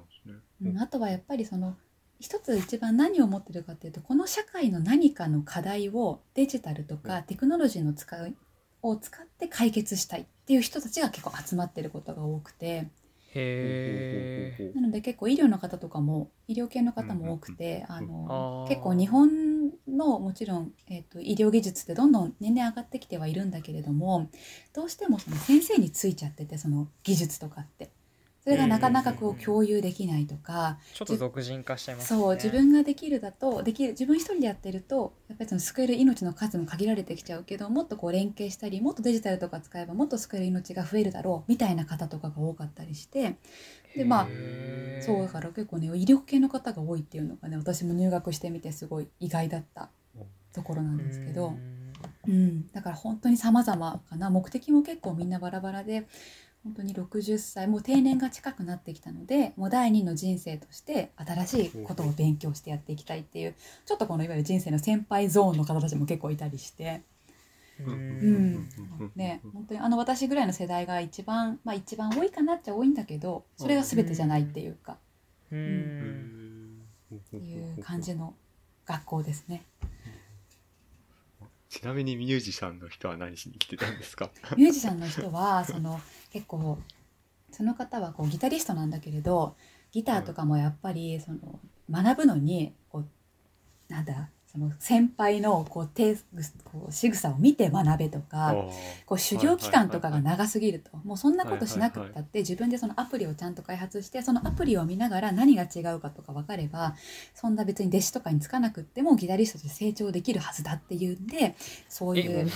[0.61, 1.77] うん、あとはやっぱりその
[2.21, 8.35] 一つ一番何を持ってるかっていうとこの社会の何かの課題をデジタルとかテクノロジーの使い
[8.83, 12.89] を使って解決したいっていう人たちが結構集まってることが多くて
[13.39, 18.69] へえなので結構医療の方とかも医療系の方も多くてああのー。
[18.69, 24.31] 結構日本のもちろん、えー、と医療技術ってどんどん年々上がってきてはいるんだけれども
[24.75, 27.91] どうしてもその先生についちゃっててその技術とかって
[28.49, 32.19] それがなかなかこう共有できないとかちょっと俗人化しちゃいますね。
[32.19, 43.37] そう自分ができるだとできる自分一人でやってるとやっぱりその救える命の数も限られてきちゃうけどもっとこう連携したりもっとデジタルとか使えばもっと救える命が増えるだろうみたいな方とかが多かったりして
[43.95, 44.29] でまあ
[45.03, 49.91] そうだから結構ね医療系の方が多いっていうのがね私も入学してみてすごい意外だった
[50.55, 51.49] ところなんですけど。
[51.49, 51.79] う、ん
[52.29, 54.31] うん、だから本当に様々かな。
[54.31, 56.07] 目的も結構みんなバラバラで
[56.69, 63.55] 本当に60歳もう定年が近くなってきたのでもう第二の人生として新しいことを勉強してやっていきたいっていう
[63.87, 67.03] ちょっとこのいわゆる人生の先輩ゾーンの方たちも結構いたりして、
[67.81, 68.55] ううん。
[68.55, 68.69] ん
[69.17, 74.99] ね、本当にあの私ぐらいの世代が一番まあ一番多いかなっちゃ多いんだけどそれが全てじゃないっていうか。
[75.51, 75.63] ううん。
[75.63, 76.83] ん。
[77.15, 78.35] っていう感じの
[78.85, 79.65] 学校ですね。
[81.71, 84.31] ちなみにミュージシャンの人は何しに来てたんですか？
[84.57, 86.79] ミュージシャンの人はその結構
[87.51, 89.57] その方はこうギタリストなんだけれど
[89.93, 91.39] ギターとかもやっぱりその
[91.91, 96.15] 学ぶのにこうなんだその先輩のこう手
[96.65, 98.55] こう仕草を見て学べとか
[99.05, 106.95] こう修行期間とかが長すぎるともうそんなことしなくったって自分でそのアプリをちゃんと開発してそのアプリを見ながら何が違うかとか分かれば
[107.35, 111.55] そんな別に弟子とかにつかなくってもギタリストとして成長できるはずだっていうんで
[111.91, 112.49] そういう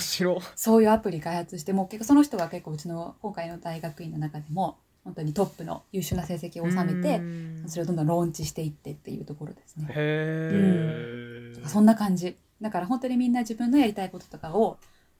[0.56, 7.20] そういうアプリ開発してもう結構その人が結構うちの今回の大学院の中でも本当にトップの優秀な成績を収めて
[7.66, 9.86] それをどんどんローンチしていってっていうところですね。
[9.88, 14.78] へうん、そんな感じだから本当にみんな自分のやりたいこととかを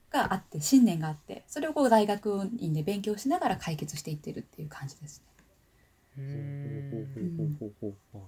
[0.09, 5.33] があって信念があってそれをこう大学院で勉強しながら解決していってるっていう感じですね。
[6.15, 6.73] うん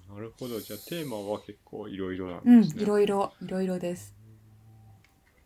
[0.07, 2.75] なるほどじゃあテーマは結構いろいろなんですね。
[2.75, 4.15] うんいろいろいろいろです。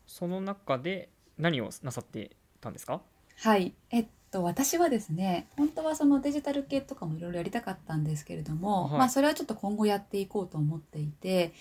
[0.08, 3.02] その中で何をなさってたんですか
[3.41, 11.53] はいえっと私はですね本当はそのデジタル系とかもいろいろやりたかったんですけれども、はい、まあそれはちょっと今後やっていこうと思っていて、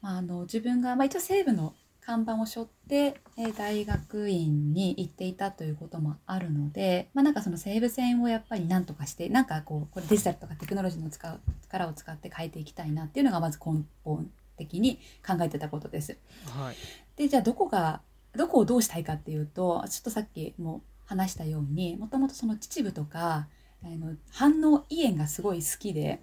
[0.00, 1.74] まあ、あの自分が、まあ、一応西部の
[2.08, 16.16] 看板を背負って、え大学院に行っていたということもあるので、まあ、なんかその西部線をやっぱり何とかしてなんかこうこれデジタルとかテクノロジーの使う力を使って変えていきたいなっていうのがまず根本的に考えてたことです。
[16.46, 16.76] はい、
[17.16, 18.00] でじゃあどこが
[18.34, 23.48] どこをどうしたいかっていうとちょっとさっきも話したようにもともとその秩父とか
[23.82, 26.22] あの反応医園がすごい好きで、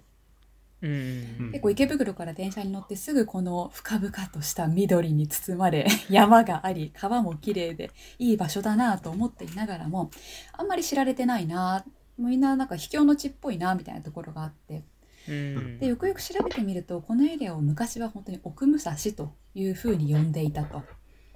[0.80, 10.10] うん、結構池袋から電車に乗ってすぐこの深々とした緑に包まれ 山があり川も綺麗でいい場所だなと思っていながらも
[10.52, 11.84] あんまり知られてないな
[12.16, 14.82] みんななんか秘境の地っぽいなみたいなところがあって。
[15.28, 20.84] うん、でよくよく調べてみるとこのエリアを昔は本当に奥武蔵というふうに呼んでいたと。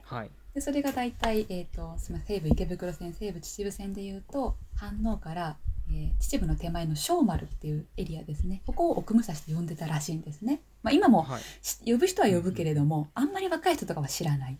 [0.04, 5.56] はいでそれが大体、えーと、すみません西武池袋線西武秩父線でいうと飯能から、
[5.88, 8.62] えー、秩父の手前の小丸っていうエリアですね。
[8.66, 14.58] ここを奥武蔵と呼んでたらしいんですね、まあ、今も、はい、呼ぶ人は呼ぶけれども、あんまり若い人とかは知らない。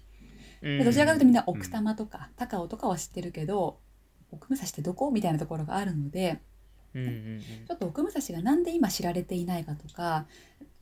[0.62, 3.79] でどちらかというとみんな奥多摩とか、高尾とかは知ってるけど
[4.31, 5.11] 奥武蔵ってどこ？
[5.11, 6.40] みたいなところがあるので
[6.92, 10.26] うんうんうん、ちょっと奥武蔵が何で今知られていないかとか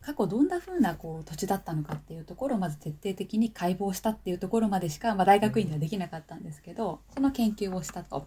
[0.00, 8.26] 過去どんな風なこう土地だったのかっていうところをまず徹底的に解剖したっていうところまでしか、まあ、大学院ではできなかったんですけどその研究をしたと。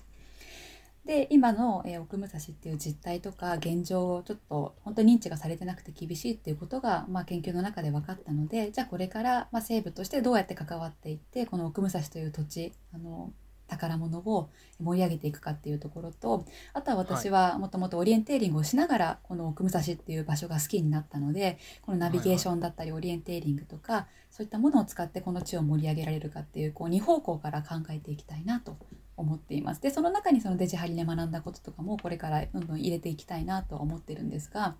[1.05, 13.33] で今の、えー、奥武蔵っていう実態とか現状をちょっと本当に認知がされてなくて厳しいっていうことが、まあ、研究の中で分かったのでじゃあこれから、まあ、西部としてどうやって関わっていってこの奥武蔵という土地あの
[13.71, 14.49] 宝物を
[14.81, 28.77] 盛り上げていくかっていうところとあとは私はもともとオリエンテーリングをしながらこの奥武蔵っていう場所が好きになったのでこのナビゲーションだったりオリエンテーリングとかそういったものを使ってこの地を盛り上げられるかっていうこう2方向から考えていきたいなと
[29.17, 29.81] 思っています。
[29.81, 34.75] でその中にそのデジハリで学んだこととかもこれからどんどん入れていきたいなとは思ってるんですが、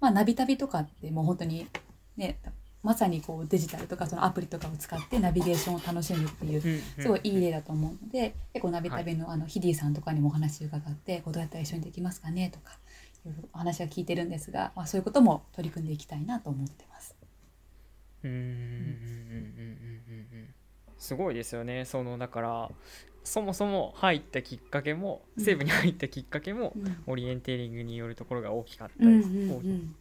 [0.00, 1.68] まあ、ナビ旅とかってもう本当に
[2.16, 2.38] ね
[2.82, 12.78] まさにこうデジタルとかそのアプリとかを使ってナビゲーションを楽しむっていうすごいいい例だと思うので結構ナビ旅のあのヒディさんとかにもお話伺ってこうどうやったら一緒にできますかねとか
[13.24, 17.16] いろいろお話は聞いてるんですが、まあ、そういうことも取り組んでいきたいなと思ってます。
[18.24, 20.54] うんうんうんうんうんうん。
[20.98, 21.84] すごいですよね。
[21.84, 22.70] そのだから
[23.24, 26.74] そもそも入ったきっかけも西部に入ったきっかけも、
[27.06, 28.94] オリエンテーリングによるところが大きかった。
[29.04, 29.22] 大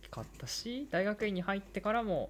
[0.02, 2.30] きかったし大学院に入ってからも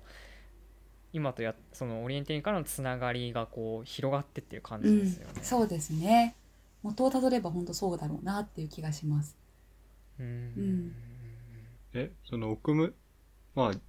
[1.17, 6.35] 今とやそのオリエンテーリングからのつながりがこう広がってっていう感じですよね、うん、そうですね。
[6.83, 9.35] 元をたどれば本当そうだろうなっていう気がします。
[10.19, 10.25] うん。
[10.25, 10.93] うん。
[11.93, 12.93] えその奥む
[13.55, 13.79] まあ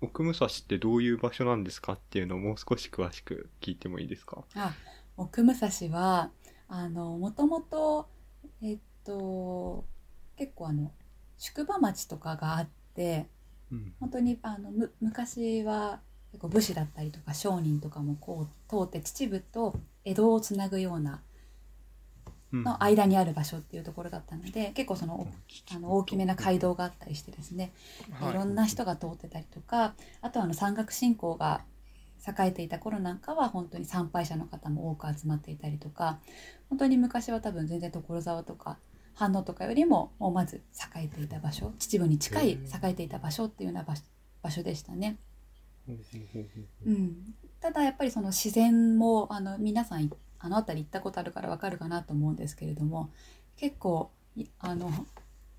[0.00, 4.44] 奥武蔵ってどういう場所なんですかっていうのをもう少し詳しく聞いてもいいですか？
[4.54, 4.74] あ
[5.16, 6.30] 奥武蔵は
[6.68, 8.08] あのもともと
[8.60, 9.84] えっと
[10.36, 10.92] 結構あの
[11.38, 13.28] 宿場町とかがあって、
[13.72, 16.00] うん、本当にあのむ昔は
[16.34, 21.20] 結構武士だったりとか商人とかもこう通って秩父と江戸をつなぐような
[22.52, 25.28] の間にある場所っていうところだったので、結構その
[25.72, 27.72] あの大きめな街道があったりしてですね、
[28.20, 31.62] い、ろんな人が通ってたりとかあとはあの山岳信仰が
[32.26, 36.18] 栄えていた頃なんかは本当に参拝者の方も多く集まっていたりとか
[36.68, 38.78] 本当に昔は多分全然所沢とか
[39.14, 40.62] 飯能とかよりももうまず
[40.96, 43.86] 栄えていた場所秩父に近い栄えていた場所っていうような
[44.42, 45.18] 場所でしたね。
[46.86, 53.10] うん、ただやっぱりその自然もあの皆さんあの辺り行ったことあるからわかるかなと思うんですけれども
[53.56, 54.10] 結構
[54.60, 54.90] あの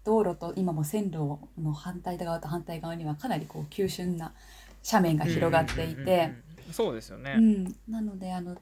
[0.03, 4.33] 道路と今も線路の反対側と反対側にはかなりこう急峻な
[4.89, 6.31] 斜面が広がっていて、
[6.71, 8.55] そうですよね、うん、なのであの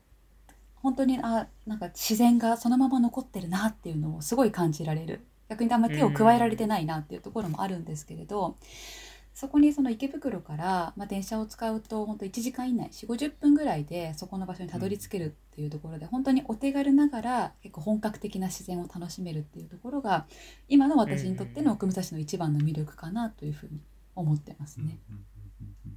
[0.75, 5.21] 本当にあなんか自然がそのまま残ってるなっていうのをすごい感じられる。
[5.49, 8.55] 逆にあんまり手を加えられてないなっていうところもあるんですけれど、
[9.33, 20.25] そこにその池袋から、まあ、電車を使うと本当1時間以内4 5 0分ぐらいでそこの場所にたどり着けるっていうところで、本当にお手軽ながら結構本格的な自然を楽しめるっていうところが
[20.67, 23.79] 今の私にとっての奥武蔵の一番の魅力かなというふうに
[24.15, 24.97] 思ってますね。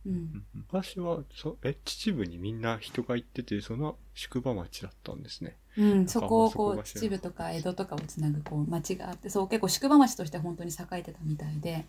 [0.07, 5.57] うん昔はそえ秩父にみんな人が行っててその宿場町だったんですね。
[5.77, 11.85] うん、そこをそここう秩父とか江戸とかをつなぐこう町があってそう結構宿場町として本当に栄えてたみたいで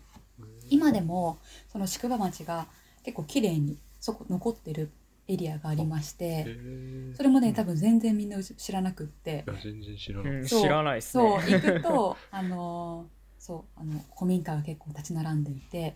[0.70, 1.38] 今でも
[1.72, 2.66] その宿場町が
[3.04, 4.90] 結構綺麗にそこ残ってる
[5.26, 7.16] エリアがありましへてー。
[7.16, 9.44] それもね多分全然みんな知らなくって。
[9.62, 11.52] 全然知らない、知らないですそうね。
[11.52, 15.94] 行くとあのーそうあの古民家が結構立ち並んでいて、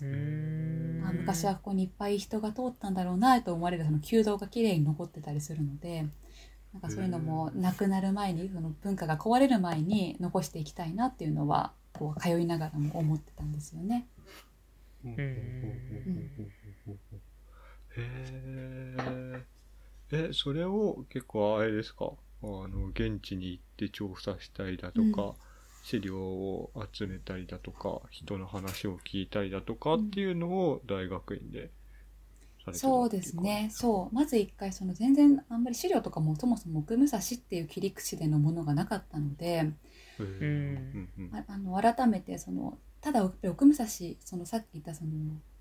[0.00, 1.06] うーん。
[1.06, 6.06] あ昔はここにいっぱい人が通ったんだろうなと思われるその旧道が綺麗に残ってたりするので
[6.72, 14.06] なんかそういうのもなくなる前にその文化が壊れる前に残していきたいなっていうのはこう通いながらも思ってたんですよね。
[15.04, 15.14] うん。
[17.96, 19.44] へえ
[20.12, 25.34] えそれを結構あれですかあの現地に行って調査したりだとか、うん。
[25.82, 31.70] 資料を集めたりだとか人の話を聞いたりだとかっていうのを大学院で
[32.64, 35.62] されてたっていそうですねそうまず一回その全然あん。
[35.62, 39.74] まり資料とかもそもそも奥武蔵っていう切り口でのものがなかったので、う
[41.32, 43.86] ああの改めてそのただ奥武蔵
[44.20, 45.10] そのさっき言ったその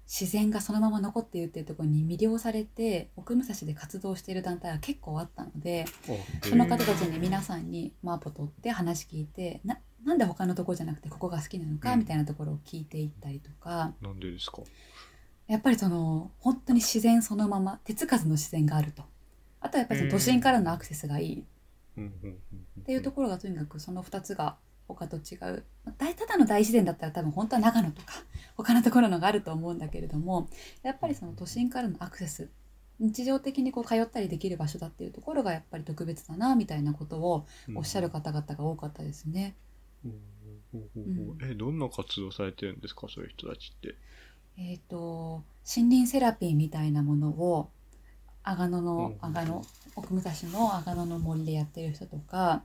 [0.05, 5.85] 自然がそのまま残っているっていうところに魅了されて奥武蔵で活動している団体は結構あったので
[6.43, 11.99] あその方たちに皆さんにマーポ取って話聞いてななんで他のところじゃなくてここが好きなのかうん。
[11.99, 14.61] みたいなところを聞いていったりとか、なんでですか？
[15.47, 19.03] やっぱりその本当に自然そのまま手つかずの自然があると。
[19.61, 21.33] あとはやっぱりその都心からのアクセスがいい。
[21.33, 21.47] うんうんうんうん
[22.01, 25.63] っていうところがとにかくその2つが他と違う。
[25.85, 28.13] まあ大ただの大自然だったら多分本当は長野とか
[28.57, 30.49] 他のところのがあると思うんだけれども
[30.81, 32.49] やっぱりその都心からのアクセス
[32.99, 39.55] 日常的にこう通ったりできる場所だっていうところがやっぱり特別だなみたいなことをおっしゃる方々が多かったですね。
[41.41, 43.95] えどんな活動されてるんですかそういう人たちって？
[44.57, 45.43] えっ、と
[45.75, 47.71] 森林セラピーみたいなものを
[48.43, 49.27] 阿賀野のうん。
[49.27, 52.63] 阿賀野奥武蔵の阿賀野の森でやってる人とか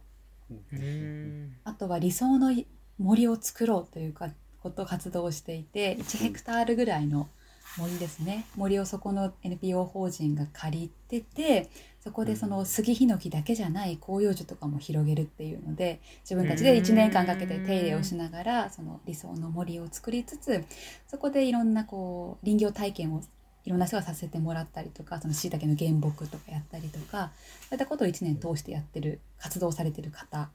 [0.50, 0.78] うー。
[0.78, 2.54] んあとは理想の
[2.98, 4.30] 森を作ろうというか
[4.62, 7.28] ことを活動をしていて1ヘクタールぐらいの
[7.76, 8.44] 森ですね。
[8.56, 20.64] 森をそこの NPO 法人が借りててそこでその杉ヒノキだけじゃない広葉樹とかも広げるっていうので自分たちで1年間かけて手入れをしながらその理想の森を作りつつ
[21.06, 23.22] そこでいろんなこう林業体験を
[23.68, 27.32] いろんな人がさせてもらったりとかその椎茸の原木とかやったりとか
[27.68, 30.48] そういったことを1年通してやってる活動されてる方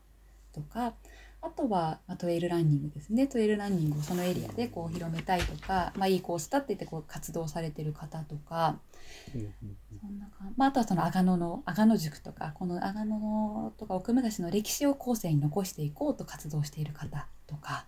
[0.52, 0.95] とか
[1.43, 3.28] あとは、まあ、トレイルランニングですね。
[3.28, 8.80] トレイルランニングをそのエリアでこう広めたいとか、まあ、いいコースだって言ってこう活動されてる方とか
[9.36, 9.49] うんうん
[10.02, 17.86] そんなか、まあ、あとはその阿賀野の阿賀野塾とかこの阿賀野とか奥武蔵の歴史を後世に残していこうと活動している方とか、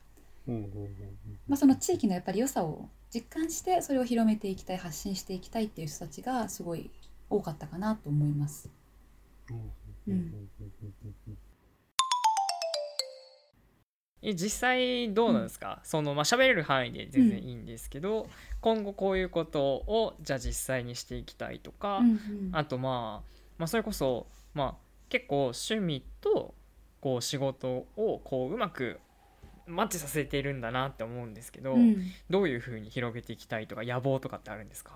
[1.47, 6.91] まあ、その地域のやっぱり良さを実感してそれを広めていきたい発信していきたいっていう人たちがすごい
[7.29, 8.69] 多かったかなと思います。
[9.49, 9.55] うん。
[9.55, 9.63] うん
[10.07, 11.37] うんうん
[14.25, 18.27] え実際どうなんですか、そのまあ喋れる範囲で全然いいんですけど、
[18.59, 22.19] 今後こういうことをじゃあ実際にしていきたいとか、うんうん。
[22.51, 23.29] あとまあ、
[23.59, 24.75] まあそれこそ、まあ、
[25.09, 26.55] 結構趣味と
[27.01, 28.99] こう仕事をこううまく
[29.67, 32.11] マッチさせているんだなって思うんですけど、うん。
[32.29, 34.91] どういうふうに広げていきたいとか野望とかってあるんですか？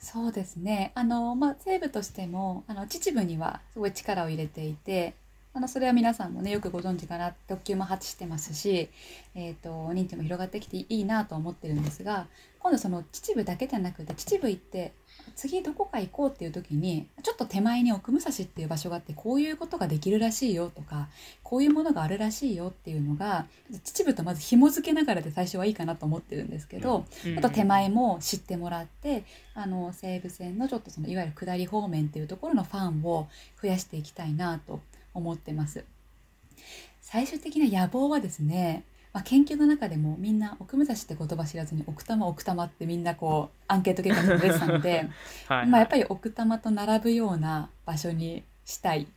[0.00, 0.92] そうですね。
[0.94, 5.14] あの、まあ、西部としてもあの秩父にはすごい力を入れていて
[5.54, 8.90] あのそれは皆さんもねよくご存知かな特急も発してますし、
[9.34, 12.26] えー、と認知も広がってきていいなと思ってるんですが
[12.60, 14.92] 今度その秩父だけじゃなくて秩父行って
[15.34, 21.08] 次どこか行こうっていう時にちょっと手前に奥武蔵っていう場所があってこういうことができるらしいよとか
[21.42, 23.46] こういうものがあるらしいよっていうのが
[23.84, 27.04] 秩父とまず紐付けながらで最初はいいかなと思ってるんですけど、
[27.36, 33.28] あと手前も知ってもらってあの西武線のちょっとそのいわゆる下り方面っていうところのファンを
[33.60, 34.80] 増やしていきたいなと
[35.14, 35.84] 思ってます。
[37.00, 38.84] 最終的な野望はですね、
[39.18, 45.08] まあ、研究の中でもみんな奥武蔵って言葉知らずに奥多摩奥多摩ってみんなこうアンケート結果にも出てたので、
[45.48, 49.08] はいまあやっぱり奥多摩と並ぶような場所にしたい。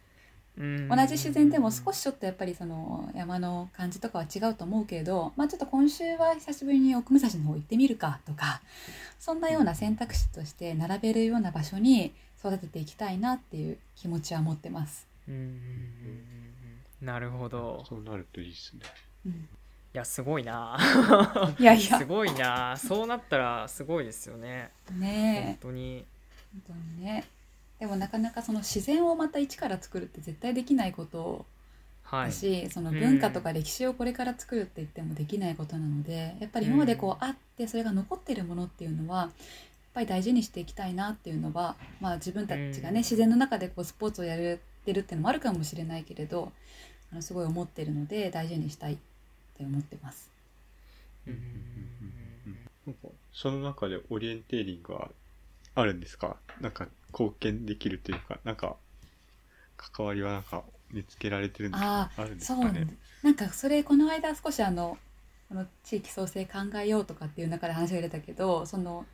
[0.58, 8.62] 同同じ自然でも少しちょっとやっぱりその山の感じとかは違うと思うけれど、まあ、ちょっと今週は久しぶりに奥武蔵の方行ってみるかとか
[9.18, 15.08] そんなような選択肢として並べるような場所に育てていきたいなっていう気持ちは持ってます。
[15.28, 15.62] うん。
[17.02, 17.86] なるほど。
[17.88, 18.82] そうなるといいですね。
[19.26, 19.48] うん
[19.94, 20.78] いやすごいな。
[21.60, 22.00] いやいや。
[22.00, 22.78] すごいな。
[22.78, 24.72] そうなったらすごいですよね。
[24.88, 25.62] 本ねえ。
[25.62, 26.06] 当に。
[26.68, 27.26] 本当にね。
[27.80, 31.46] でもなかなかその自然をまた一から作るって絶対できないこと。
[32.04, 32.26] はい。
[32.28, 39.30] だし、その文化とか歴史をこれから作るって言ってもできないことなのでやっぱり今までこうあってそれが残ってるものっていうのはやっ
[39.94, 42.96] ぱり大事にしていきたいなっていうのは、まあ、自分たちがうん。
[42.96, 46.52] ね自然の中でこうスポーツをやれてるっていうのもあるかもしれないけれど
[47.14, 48.98] あのすごい思ってるので大事にしたい
[49.56, 50.30] って思ってます。
[51.28, 51.36] うん
[52.88, 55.10] なんかその中でオリエンテーリングは
[55.76, 56.38] あるんですか？
[56.60, 58.76] なんか貢献できるというかなんか
[59.78, 62.02] 関わりはなんか見つけられてるんですか？
[62.02, 62.88] ああるんですそうかね
[63.24, 64.98] なんかそれこの間少しあの
[65.48, 69.06] この地域創生考えようとかっていう中で話が出たけどその、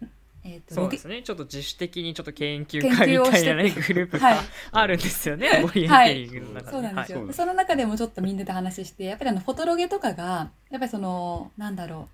[0.43, 1.21] えー、とそうですね。
[1.23, 4.35] ちょっと自主的にちょっと研究研会みたいなねグループはい。
[4.35, 12.09] があるんですよね、オリエンテーリングの中で、そうなんですよ、はいその中でもちょっとみんなで話してやっぱりあのフォトロゲとかがやっぱりそのなんだろ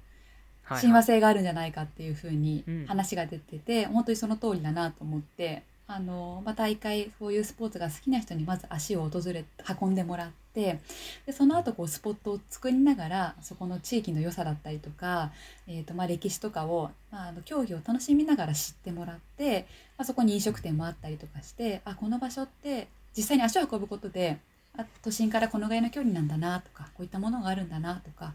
[0.70, 2.86] うはい親和性があるんじゃないかっていうふうにうん。
[2.88, 9.46] 話が出てて、本当にその通りだなと思ってあの、まあ、大会そういうスポーツが好きな人にまず足を訪れ
[9.82, 10.80] 運んでもらって
[11.26, 15.32] でその後こうスポットを作りながらそこの地域の良さだったりとか、
[15.68, 24.38] えーとまあ、歴史とかを、まあ、あの競技を楽しみながら知ってもらって、まあ、そこに飲食店もあったりとかしてあこの場所って実際に足を運ぶことで
[24.78, 28.34] あ都心からこのぐらいの距離なんだなとかこういったものがあるんだなとか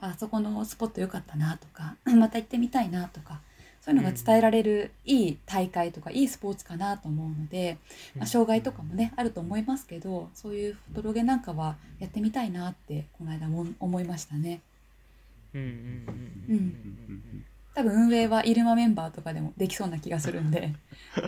[0.00, 3.40] あそこのスポット良かったなとか また行ってみたいなとか
[3.80, 7.78] そういうのが伝えられるいい大会とかいいスポーツかなと思うので、
[8.16, 14.60] まあ、障害とかもねあると思いますけどそういうフォトロゲなんかはやってみたいなってこの間も思いましたね。
[15.54, 15.74] うんうんうん
[16.48, 20.74] うんうん多分運営はイルマメンバーとかでもできそうな気がするんで。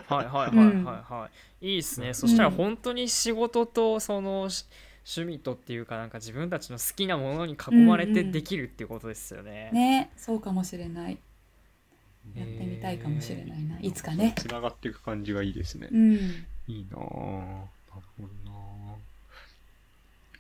[0.09, 1.31] はいはいはいはいは
[1.61, 2.15] い、いいですね。
[2.15, 4.67] そしたら本当に仕事とそのし
[5.07, 6.11] 趣味とっていうかなん。
[6.11, 9.71] か自分たちの好きなものに囲まれてできるっていうことですよね。
[9.73, 11.19] ねそうかもしれない
[12.37, 14.35] やってみたいかもしれないな、いつかね。
[14.37, 16.17] つながっていく感じがいいですね、うん。
[16.69, 17.07] いいなぁなる
[17.91, 18.57] ほどな。
[18.93, 18.97] ぁ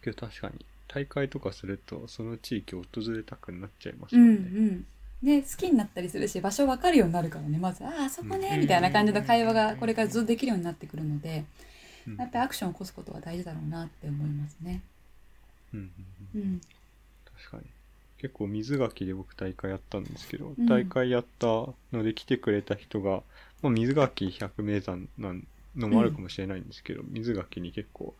[0.02, 4.86] けど確かに大会とかするとその地域を訪れたくなっちゃいますうんうもんね、ん。
[5.22, 8.60] ね、好きになったりするし場所分かるようになるからねまず「あああそこね」うん。
[8.60, 11.44] みたいな感じの会話がこれからずっとできるようになってくるので
[12.06, 12.16] うん。
[12.16, 14.80] やっぱりアクションを起こすことは大事だろうなって思いますね。
[15.72, 15.86] うんうん
[16.34, 16.60] ううんん。
[17.36, 17.62] 確かに
[18.22, 20.66] 結構水垣で僕大会やったんですけど、うん。
[20.66, 21.46] 大会やった
[21.92, 23.22] ので来てくれた人が、
[23.62, 25.44] まあ、水垣百名山なん
[25.76, 28.14] のもあるかもしれないんですけど、水垣に結構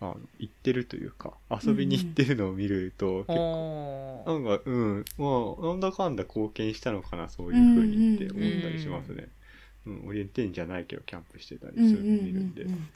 [0.00, 4.44] あの行ってるというか遊びに行ってるのを見ると、結構おー。
[4.44, 5.04] なんかうん。
[5.18, 5.26] ま
[5.62, 9.28] あなんだかんだ貢献したのかなそういうふうにって思ったりしますね、
[9.86, 10.08] うん。
[10.08, 12.88] オリエンテーリングじゃないけどキャンプしてたりするうんうんうんのを見るんで、うん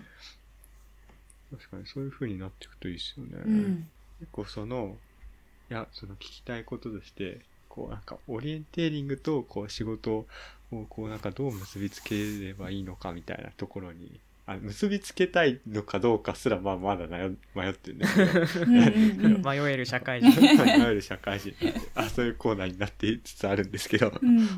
[1.51, 3.89] 確かにそういうふうになっていくといいですよね、うん。
[4.21, 4.97] 結構その
[5.71, 10.27] いやその聞きたいこととしてこうなんかオリエンテーリングとこう仕事を
[10.89, 18.71] こうなんかどう結びつければいいのかみたいなところにあ結びつけたいのかどうかすらまあまだ悩迷ってるんですけど。
[18.71, 19.43] うんうんうん。
[19.45, 20.41] 迷える社会人。
[20.41, 21.55] いわゆる社会人
[21.95, 24.11] あそういうコーナーになってつつあるんですけど。
[24.21, 24.49] うん。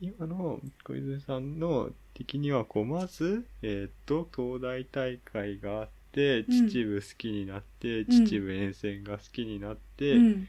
[0.00, 8.06] 今の小泉さんの的にはこうまず、えっと東大大会があってうん秩父好きになって、ん。
[8.06, 10.48] 秩父沿線が好きになって、うん。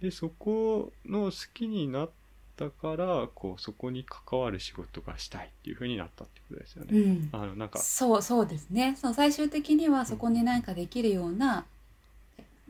[0.00, 2.10] でそこの好きになっ
[2.56, 6.98] たからこうそこに関わる仕事がしたいっていう風になったってことですよね。
[6.98, 7.28] うん。
[7.32, 8.96] あのなんかそうそうですね。
[9.00, 11.64] そう最終的にはそこに何かできるような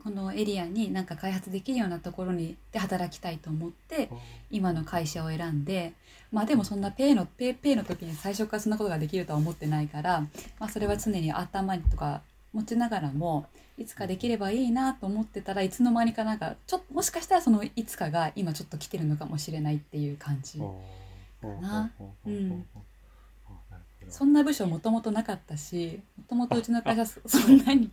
[0.05, 4.09] このエリアに何か開発できるようなところにで働きたいと思って
[4.51, 5.93] 今の会社を選んで
[6.35, 10.19] まあでもそんなぺーのぺーぺーの時に最初からそんなことができるとは思ってないから、
[10.59, 13.45] まあ、それは常に頭にとか持ちながらも
[13.77, 20.59] いつかできればいいなと思ってたらいつの間にかなんかちょっともしかしたらそのいつかが今ちょっと来てるのかもしれないっていう感じ
[21.61, 21.91] な。
[22.25, 22.65] うん
[24.07, 27.89] そんな部署もともとなかったしもともとうちの会社そそんなに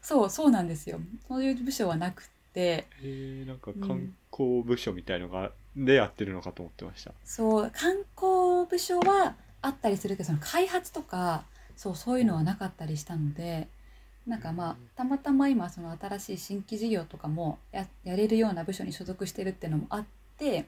[0.00, 7.12] そうそうなんですよそういう部署はなくってえー、なんかうん観光部署みたいのが、でやってるのかと思ってました。
[7.24, 11.44] そう観光部署はあったりするけどその開発とか
[11.76, 13.68] そうそういうのはなかったりしたので
[14.26, 20.04] なんかまあたまたま今その新しい新規事業とかもややれるような部署に所属してるっていうのもあっ
[20.38, 20.66] て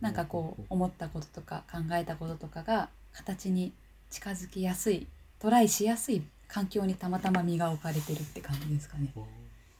[0.00, 3.72] なんかこう思ったこととか考えたこととかが形に
[4.10, 5.06] 近づきやすい
[5.38, 9.12] トライしやすい環境にたまたま身が置かれてるって感じですかね。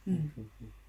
[0.07, 0.82] うんあ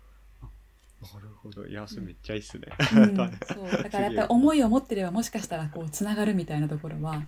[1.14, 1.66] なるほど。
[1.68, 2.68] いやそれめっちゃいいっすね。
[2.96, 3.84] うん、 そう。
[3.84, 7.24] だからやっぱり思いを持ってればもしかしたらこうつながるみたいなところは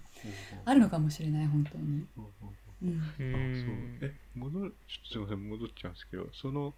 [0.66, 1.84] あるのかもしれない本当に。
[1.84, 3.26] うんうあそう。
[3.26, 4.00] ん。
[4.02, 6.74] え戻るちょっとすみません戻っちゃうんですけどその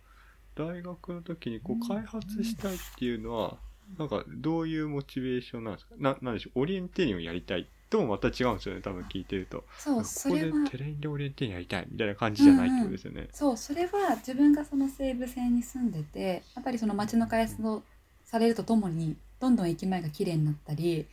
[0.55, 3.59] 大学の時にこう開発したいっていうのは、
[3.99, 5.95] なんかどういうモチベーションなんですか？
[5.99, 6.61] ななんでしょう？
[6.61, 9.63] オリエンテーリングをやりたいともまた違うんですよね多分聞いてると。
[9.77, 10.69] そうそれは。
[10.69, 17.83] テレインでオリエンテーリングやりたいみたいな感じじゃないってことですよね、そうそれは自分がその西武線に住んでてやっぱりその街の開発を
[18.25, 21.05] されるとともにどんどん駅前が綺麗になったり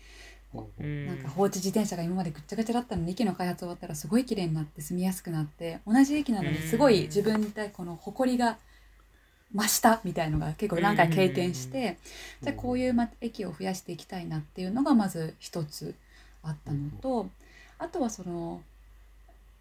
[0.78, 8.58] うんなんか放置自転車が今までぐっちゃぐちゃだったのに駅の開発終わったらすごい綺麗になって住みやすくなって同じ駅なのにすごい自分に対この誇りが
[9.54, 11.98] 増したみたいのが結構何回経験して
[12.42, 15.94] じゃあこういうま駅を増やしていきたいなっていうのがまず一つ
[16.44, 17.28] あったのと
[17.78, 18.62] あとはその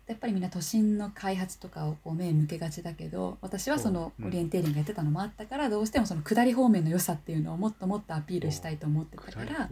[0.05, 4.25] やっぱりみんな都心の開発とかをこう目向けがちだけど私はそのうん。
[4.27, 9.67] オリエンテーリングやってたのもあったからどうしてもその下り方面の良さっていうのをもっともっとアピールしたいと思ってたから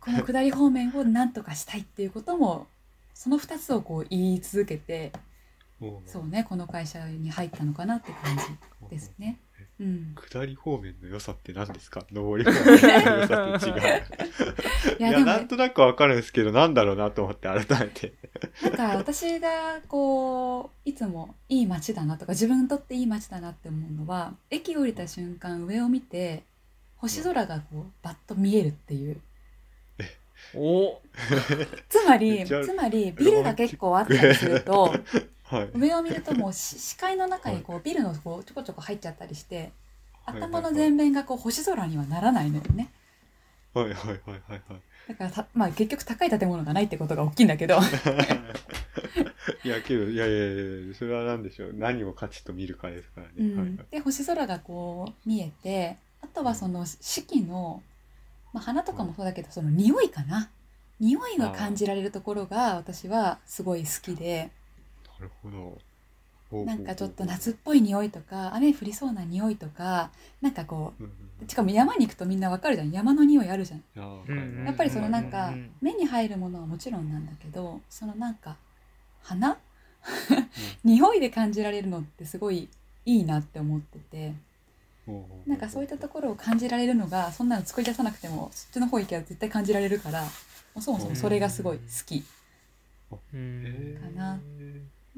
[0.00, 2.68] この下り方面を何とかしたいっていうことも
[3.14, 5.12] その2つをこう言い続けて
[6.06, 9.38] そうねこの会社に入ったのかなって感じですね。
[9.80, 12.04] うん、下り方面の良さって何ですか？
[12.10, 13.76] 上り方面の良さって違う。
[13.76, 13.78] い
[14.98, 18.12] いややでもなんとなくわかるんですけどなんだろうなと思って改めて。
[18.62, 26.42] なんか私がこういつもいい街だなとか自分にとっていい街だなって思うのは駅降りた瞬間上を見て
[26.96, 29.20] 星空がこうバッと見えるっていう。
[30.54, 31.00] お。
[31.88, 34.94] つまりめっちゃつまりビルが結構あったりすると
[35.50, 35.70] はい。
[35.74, 39.72] 上を見るともうし視界の中にこうビルのこうちょこちょこ入っちゃったりして
[40.24, 40.36] はい。
[40.42, 42.90] 頭の前面がこう星空にはならないのよね。
[43.72, 44.60] はいはいはいはいはい。
[45.08, 47.78] だからた、まあ、結局高い建物がないってことが大きいんだけど。
[49.64, 51.72] いやけどいやいやいやそれは何でしょう。
[51.72, 53.56] 何を価値と見るかですからね、うん。
[53.58, 53.86] はいはい。
[53.90, 57.82] で星空がこう見えてあとはその四季の、
[58.52, 60.50] まあ、花とかもそうだけどその匂いかな。
[61.00, 64.42] 匂いが感じられるところが私はすごい好きで。
[64.42, 64.50] な
[65.20, 65.56] るほど。
[65.56, 65.78] ほうほう
[66.50, 66.64] ほう。
[66.66, 70.10] なんかちょっと夏っぽい匂いとか雨降りそうな匂いとか
[70.40, 72.90] なんかこうしかも山に行くとみんなわかるじゃん。
[72.90, 73.80] 山の匂いあるじゃん。
[73.80, 78.56] いやっぱりそのなんかうん目に入るものはもちろんなんだけどそのなんか
[79.22, 79.58] 花
[80.84, 82.68] 匂いで感じられるのってすごい
[83.04, 84.34] いいなって思ってて。
[85.46, 90.22] なんかそういったところを感じられるのがそんなの作り出さなくてもそっちの方行けば絶対感じられるから
[90.78, 92.22] そもそもそれがすごい好き。
[93.32, 93.62] うん。
[93.64, 94.14] へー。
[94.14, 94.38] かな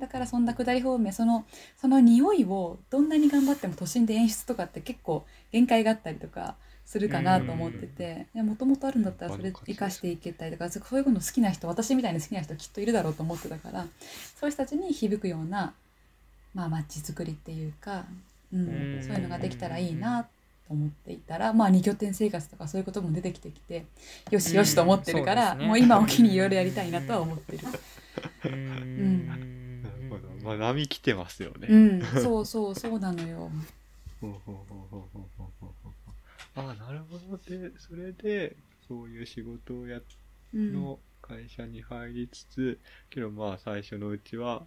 [0.00, 1.44] だからそんな下り方面その
[1.80, 13.86] その匂いをどんなに頑張っても都心で演出とかって結構限界があったりとかするかなと思っててもともとあるんだったらそれ生かしていけたりとかそういうの好きな人私みたいに好きな人きっといるだろうと思ってたから
[14.40, 15.72] そういう人たちに響くような
[16.54, 18.06] まあ街づくりっていうか、
[18.52, 19.02] うんうん。
[19.02, 20.28] そういうのができたらいいなと
[20.70, 23.84] 思っていたらまあ二拠点生活とかそういうことも出てきてきて
[24.30, 25.66] よしよしと思ってるから、うね。
[25.66, 27.58] もう今を機にいろいろやりたいなとは思ってる。
[28.46, 29.59] うん
[30.42, 31.68] まあ、波来てますよね。
[31.68, 33.50] うん、そうそうそうなのよ。
[36.56, 37.38] あなるほど。
[37.38, 38.56] でそれで
[38.88, 40.00] そういう仕事をや
[40.54, 42.78] の会社に入りつつ、うん、
[43.10, 44.62] けどまあ最初のうちは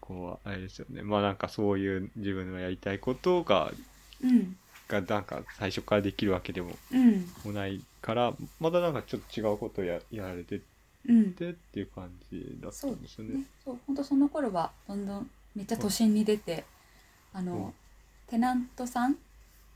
[0.00, 1.02] こうあれですよね。
[1.02, 3.72] まあなんかそういう自分のやりたいことが、
[4.22, 4.56] うん、
[4.88, 6.72] がなんか最初からできるわけでも
[7.44, 10.60] もないから、まだなんかちょっと違うことをややられて
[11.36, 13.38] てっていう感じだったそうんですよね。
[13.38, 13.44] ね。
[13.64, 16.64] そう本当その頃はどんどんめっちゃ都心に出て
[17.32, 17.72] あの、うん
[18.28, 19.18] テナントさん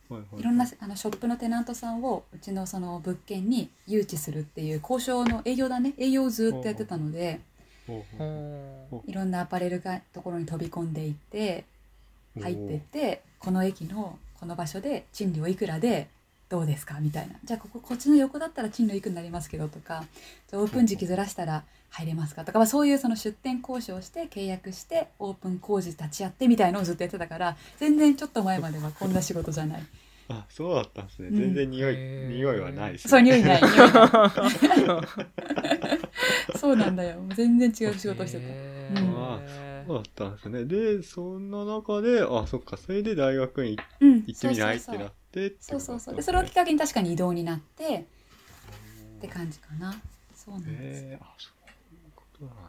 [0.09, 0.43] はいはいい。
[0.43, 5.93] ろんなあのショップのテナントさんをうちのその物件に誘致するっていう交渉の営業だね。
[5.99, 7.41] 営業をずっとやってたので
[7.87, 11.67] ほうほうほいろんなアパレルがところに飛び込んでいって
[12.41, 16.09] 入ってってこの駅のこの場所で賃料いくらで
[16.49, 16.99] どうですか？
[17.01, 17.35] みたいな。
[17.45, 20.05] じゃあこここっちの横だったら賃料いくらになりますけどとか
[20.49, 22.45] じゃあオープン時期ずらしたら入れますか？
[22.45, 29.83] とか、まあ、そういうその出店交渉して契約してオープン工事立ち会ってみたいのをずっとやってたから全然ちょっと前まではこんな仕事じゃない。
[30.29, 31.37] あそうだったんですね、うん。
[31.37, 33.11] 全然匂い匂いはないですね。
[33.11, 33.71] そう匂いないない。
[36.59, 37.21] そうなんだよ。
[37.37, 38.43] 全然違う仕事してた。
[38.45, 38.97] へうん。
[38.97, 40.65] ーそうだったんですね。
[40.65, 44.79] でそんな中であそっかそれで大学にうん行ってみない？
[44.79, 46.15] ってなってってそうそうそう。
[46.17, 48.07] でそれをきっだっかけに確かに移動になって
[49.19, 49.95] って感じかな。
[50.35, 51.05] そうなんです。
[51.05, 51.51] へえあそ
[51.93, 52.63] ういうことなんだ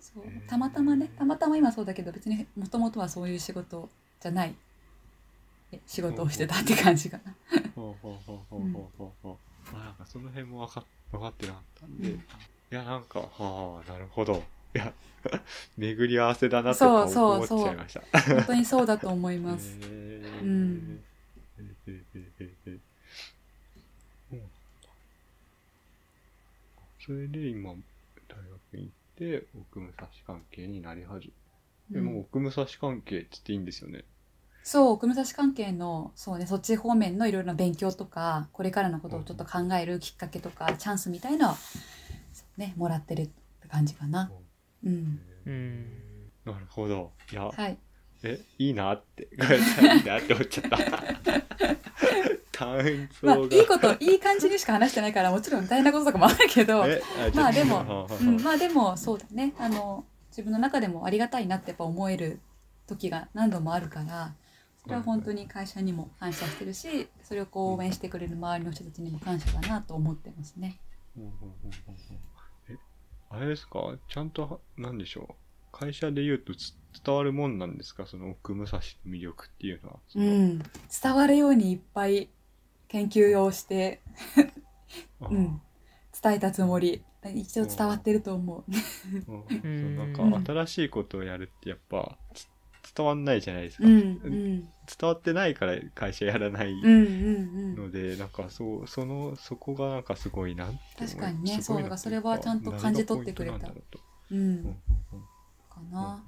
[0.00, 0.24] そう。
[0.46, 1.08] たまたまね。
[1.18, 3.88] たまたま今そうだけど別にもともとはそういう仕事
[4.20, 4.54] じゃない。
[5.72, 7.34] え仕事をしてたって感じかな。
[7.74, 9.38] ほうほうほうほうほうほうほ
[9.72, 12.16] う、まあなんかその辺も分か分かってなかったんで、うん。
[12.16, 12.20] い
[12.70, 14.42] やなんかはあなるほど。
[14.74, 14.92] いや
[15.78, 16.94] 巡り合わせだなとそうか
[17.34, 18.20] 思っそうそうちゃいました。
[18.34, 19.78] 本当にそうだと思います。
[19.80, 21.00] うん
[21.56, 22.78] へーへーへーへーへー
[24.30, 24.48] そうなんだ
[27.04, 27.74] それで今大
[28.72, 31.32] 学に行って奥武蔵関係になり始
[31.90, 32.06] め、うん。
[32.06, 34.04] もう奥武蔵関係って言っていいんですよね。
[34.62, 41.54] そう、組み差し関係の、そうね、そっち方面のいろいろな勉強とか、これからのことをちょっと考えるきっかけとか、チャンスみたいな、
[42.56, 44.32] ね、もらってるって感じかな。
[44.82, 44.88] う。
[44.88, 45.20] ん。
[45.44, 45.86] うん
[46.46, 47.12] なるほど。
[47.30, 47.76] いや、はい。
[48.22, 50.78] えいいなっていいいなって思っちゃった
[52.60, 57.02] まあ、が、いいこと、いい感じにしか話してないから、もちろん大変なこととかもあるけど、え
[57.34, 59.54] まあでももうん、まあでもそうだね。
[59.58, 62.40] あの自分の中でもありがたいなってやっぱ思える
[62.86, 64.34] 時が何度もあるから
[64.82, 70.80] それは本当に会社にも感謝してるしそれをこう応援してくれる周りの人たちにも感謝だなと思ってますね。
[72.68, 72.76] え
[73.30, 73.96] あれですか？
[74.08, 75.34] ちゃんとなんでしょう？
[75.70, 76.74] 会社で言うとつ
[77.04, 78.04] 伝わるもんなんですか？
[78.06, 80.00] その奥武蔵の魅力っていうのは。
[80.16, 80.58] うん、
[81.02, 82.28] 伝わるようにいっぱい
[82.94, 84.00] 研究をして、
[85.20, 85.60] あうん、
[86.22, 87.02] 伝えたつもり。
[87.34, 88.64] 一応伝わってると思う。
[88.70, 89.24] うん。
[89.24, 89.34] そう
[89.96, 92.46] なんうんか新しいことをやるってやっぱつ
[92.94, 94.60] 伝わんないじゃないですか、うんうん。
[94.60, 94.68] 伝
[95.02, 96.98] わってないから会社やらないうんうんう
[97.72, 97.76] ん。
[97.76, 101.62] ので、なんかそうそのそこがなんかすごいなって思い確かにね。
[101.62, 103.72] そうだからそれはちゃんと感じ取ってくれた。
[104.30, 104.76] うん。
[105.68, 106.22] かな。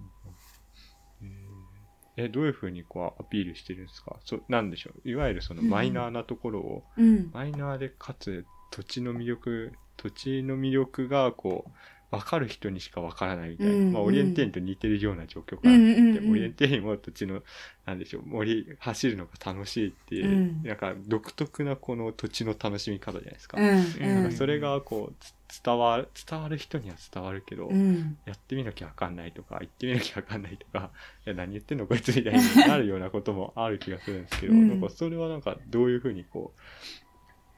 [2.16, 4.16] えどういうふうにこうアピールしてるんですか？
[4.24, 5.08] そうなんでしょう？
[5.08, 7.30] いわゆるそのマイナーなところを、うん。
[7.32, 11.70] マイナーでかつ土地の魅力土地の魅力がこう
[12.16, 16.30] 分かる人にしか分からないみたいな、うんまあ、オリエンテーリンと似てるような状況があって、うんうんうん。
[16.32, 17.42] オリエンテーリンも土地の
[17.84, 20.62] なんでしょう森走るのが楽しいっていう、うん。
[20.62, 24.14] なんか独特なこの土地の楽しみ方じゃないですか,、うんうん。
[24.22, 28.18] なんかそれがこうつ伝わる伝わる人には伝わるけど、うん。
[28.26, 30.90] やってみなきゃ分かんないとか行ってみなきゃ分かんないとか
[31.26, 34.68] いや何言ってんのこいつみたいになるようなこともある気がするんですけど、うん。
[34.68, 36.60] なんかそれはなんかどういうふうにこう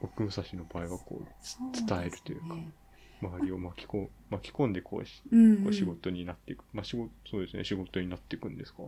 [0.01, 2.55] 奥武蔵の場合はこうつ伝えるというか
[3.21, 5.73] 周りを巻きこ巻き込んでこうしうんうん。
[5.73, 7.63] 仕事になっていく、まあ仕事そうですね。
[7.63, 8.83] 仕事になっていくんですか？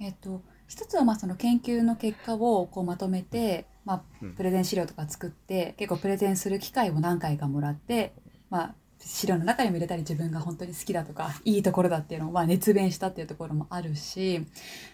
[0.00, 8.12] えっと、一つはまあその研究の結果をこうまとめて、まあうん、プレゼン資料とか作って結構プレゼンする機会を何回かもらって、
[8.50, 14.44] まあ、資料の中にも入れたり自分が本当に好きだとかいいところだっていうのをまあ熱弁したっていうところもあるし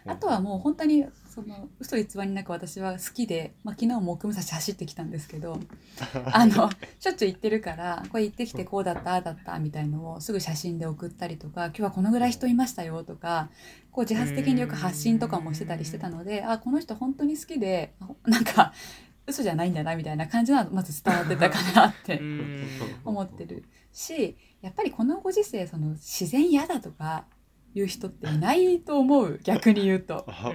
[0.07, 5.61] あとはもう本当にその嘘偽りなく私は好きで、まあ、昨日も奥武蔵走ってきたんですけど
[6.33, 13.49] あのしょっちゅう行ってるからこれ行ってきてこうだったああだったみたいのをすぐ写真で送ったりとか今日はこのぐらい人いましたよとか
[13.93, 18.73] こう自発的によく発信とかもしてたりしてたのであこの人本当に好きであなんか
[19.31, 22.67] 嘘じゃないんだなみたいな感じなのまず伝わってたかなってうん。
[23.05, 27.27] 思ってるしやっぱりこのご時世その自然嫌だとか
[27.75, 30.25] いう人っていないと思う逆に言うと。
[30.29, 30.53] あ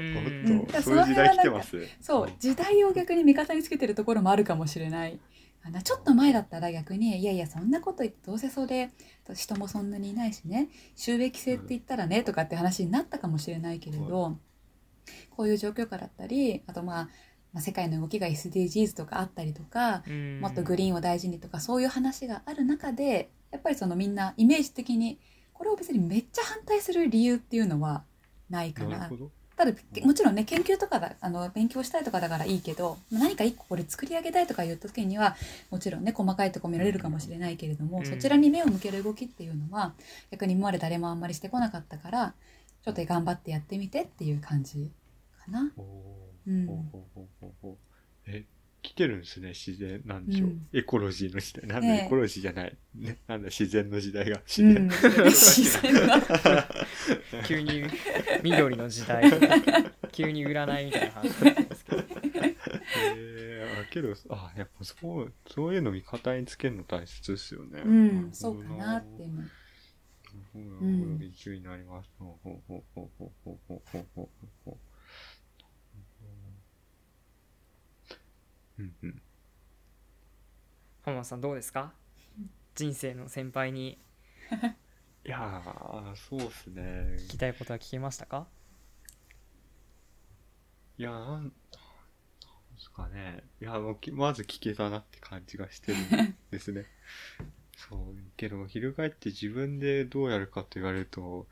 [0.82, 1.78] そういう時代来てます？
[2.02, 5.20] そう時代を逆に味方につけてるところもあるかもしれない。
[5.64, 8.92] あのちょっと前だったら逆にいやいやそんなこと言ってどうせそれ
[9.34, 14.38] 人もそんなにいないしね収益性って言ったらねとかって話になったかもしれないけれど
[15.32, 17.10] こういう状況下だったりあとまあ
[17.56, 20.42] まあ世界の動きが SDGs とかあったりとかうん。
[20.42, 25.18] もっとグリーンを大事にとかそういう話がある中でやっぱりそのみんなイメージ的に
[25.54, 28.04] これを別にめっちゃ反対する理由っていうのは
[28.50, 28.98] ないかな。
[28.98, 29.10] な
[29.56, 29.72] ただ
[30.04, 35.38] もちろんね研究とかだあの勉強したいとかだからいいけど何か一個これ作り上げたいとか言った時には
[35.72, 38.06] もちろんね細かいとこ見られるかもしれないけれども、うん。
[38.06, 39.94] そちらに目を向ける動きっていうのは
[40.30, 42.34] 逆に今まで誰もあんまりしてこなかったから
[42.84, 44.92] ちょっと頑張ってやってみてっていう感じ
[45.46, 45.72] かな。
[46.48, 46.66] うん。
[46.68, 47.78] ほうほうほうほうほう。
[48.28, 48.46] え
[48.86, 50.68] 来てるんですね自然なんでしょう、うん。
[50.72, 51.68] エコロジーの時代。
[51.68, 54.40] なんだ、エコロジーじゃない、ね、なんだ自然の時代が。
[54.46, 55.94] 自然、うん、自然。
[56.08, 56.24] な
[57.48, 57.84] 急に
[58.44, 59.24] 緑の時代。
[60.14, 62.04] 急に占いみたいな話になってますけど。
[63.18, 67.82] えー、あけどあやっぱそうそういうの味方につけるの大切ですよね。
[67.84, 69.44] うん、そうかなっていうの。
[70.54, 70.86] うんう
[71.16, 71.18] ん。
[71.18, 72.10] 勉強になります。
[72.20, 74.95] ほうほうほうほうほうほうほうほうほうほう
[78.80, 79.22] うんうん。
[81.04, 81.94] 浜田さんどうですか？
[82.76, 83.98] 人生の先輩に
[85.26, 86.82] いやー、そうっすね
[87.18, 87.28] 聞。
[87.28, 88.48] きたいことは聞けましたか？
[90.98, 91.54] いやー、なん、で
[92.78, 93.44] すかね。
[93.62, 96.86] いや、もうきまず聞けたなって感じがしてるんですね。
[97.78, 101.48] そう、けど、翻って自分でどうやるかと言われると、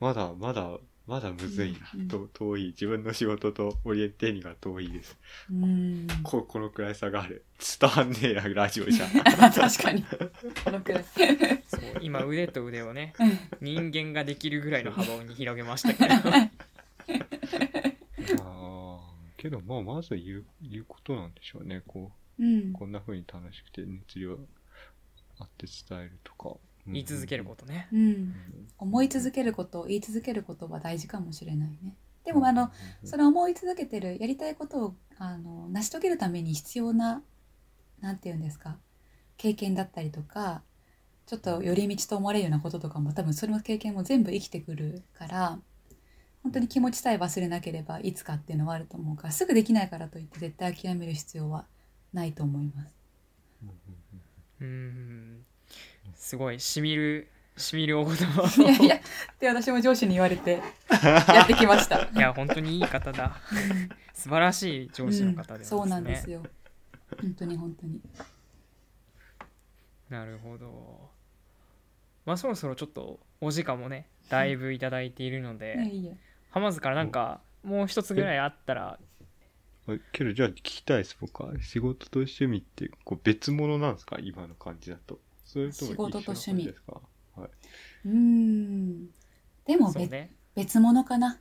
[0.00, 2.66] まだ、まだ、まだむずいな、うんうんと遠い。
[2.68, 5.16] 自分の仕事とオリエンテーリングが遠いです。
[5.50, 6.06] うん。
[6.22, 7.44] こ、このくらい差がある。
[7.80, 9.06] 伝わんねえな、ラジオじゃ。
[9.52, 10.04] 確かに。
[10.64, 11.04] このくらい。
[11.04, 13.14] そう今腕と腕をね
[13.60, 16.14] 人間ができるぐらいの幅に広げましたけど
[18.44, 21.82] あーけど、まあ、まず言う、言うことなんでしょうね。
[21.86, 22.72] こうんう、。
[22.72, 24.38] こんな風に楽しくて熱量
[25.38, 26.56] あって伝えるとか。
[26.86, 28.00] うん言い続けることねうん。
[28.00, 28.34] うん
[28.78, 31.94] 思い続けること、言い続けることは大事かもしれないね。
[32.24, 32.70] でもあの
[33.04, 37.22] それを思い続けてるやりたいことをあの成し遂げるために必要な
[38.00, 38.78] なんて言うんですか
[39.36, 40.62] 経験だったりとか
[41.26, 45.58] ちょっと寄り道と思われるようなこととかも多分それの経験も全部生きてくるから
[46.42, 51.66] 本当に気持ちさえ忘れなければいつかっていうのはあると思うからすぐできないからといって絶対諦める必要は
[52.12, 52.94] ないと思います。
[54.60, 55.44] うん
[56.22, 58.42] すごいしみるしみるお言葉。
[58.62, 59.00] いやいやっ
[59.40, 60.62] て私も上司に言われて
[61.28, 62.04] やってきました。
[62.04, 63.36] いや本当にいい方だ。
[64.14, 66.44] 素晴らしい上司の方ですね、うんそうなんですよ。
[67.20, 68.00] 本当に本当に。
[70.10, 71.10] なるほど。
[72.24, 75.76] まあそろそろちょっとお時間もねだいぶいただいているので。
[76.50, 78.98] 浜津からなんかもう一つぐらいあったら。
[79.88, 81.16] あけどじゃあ聞きたいです。
[81.20, 84.18] 僕は仕事と趣味ってこう別物なんですか？
[84.22, 85.20] 今の感じだと
[85.52, 86.64] それとも仕事と趣味。
[86.64, 87.00] ですか？
[87.36, 87.50] はい。
[88.06, 89.06] うーん。
[89.66, 90.34] でもね。
[90.54, 91.38] 別物かな。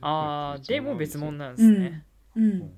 [0.00, 2.72] あでも別物ななんですね、うん。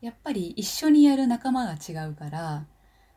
[0.00, 2.66] やっぱり一緒にやる仲間が違うから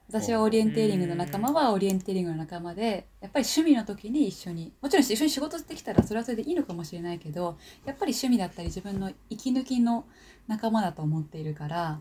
[0.09, 10.05] 私はオリエンテーリングの仲間はオリエンテーリングの仲間でやっぱり趣味の時に一緒にもちろん一緒に仕事してきたらそれはそれでいいのかもしれないけどやっぱり趣味だったり自分の息抜きの
[10.47, 11.99] 仲間だと思っているから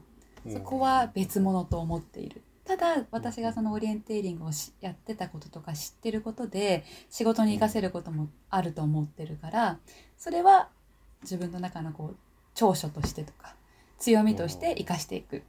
[0.49, 2.43] そこは別物と思っている。
[2.77, 9.79] ただ私がそのオリエンテーリングをしやってたこととか知ってることで仕事に活かせることもあると思ってるから
[10.17, 10.71] それは
[11.21, 12.17] 自分の中のこう
[12.55, 13.57] 長所としてとか
[13.99, 15.43] 強みとして生かしていく。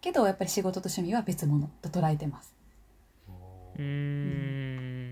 [0.00, 2.54] けどやっぱり仕事と趣味は別物と捉えてます。
[3.76, 5.02] うーん。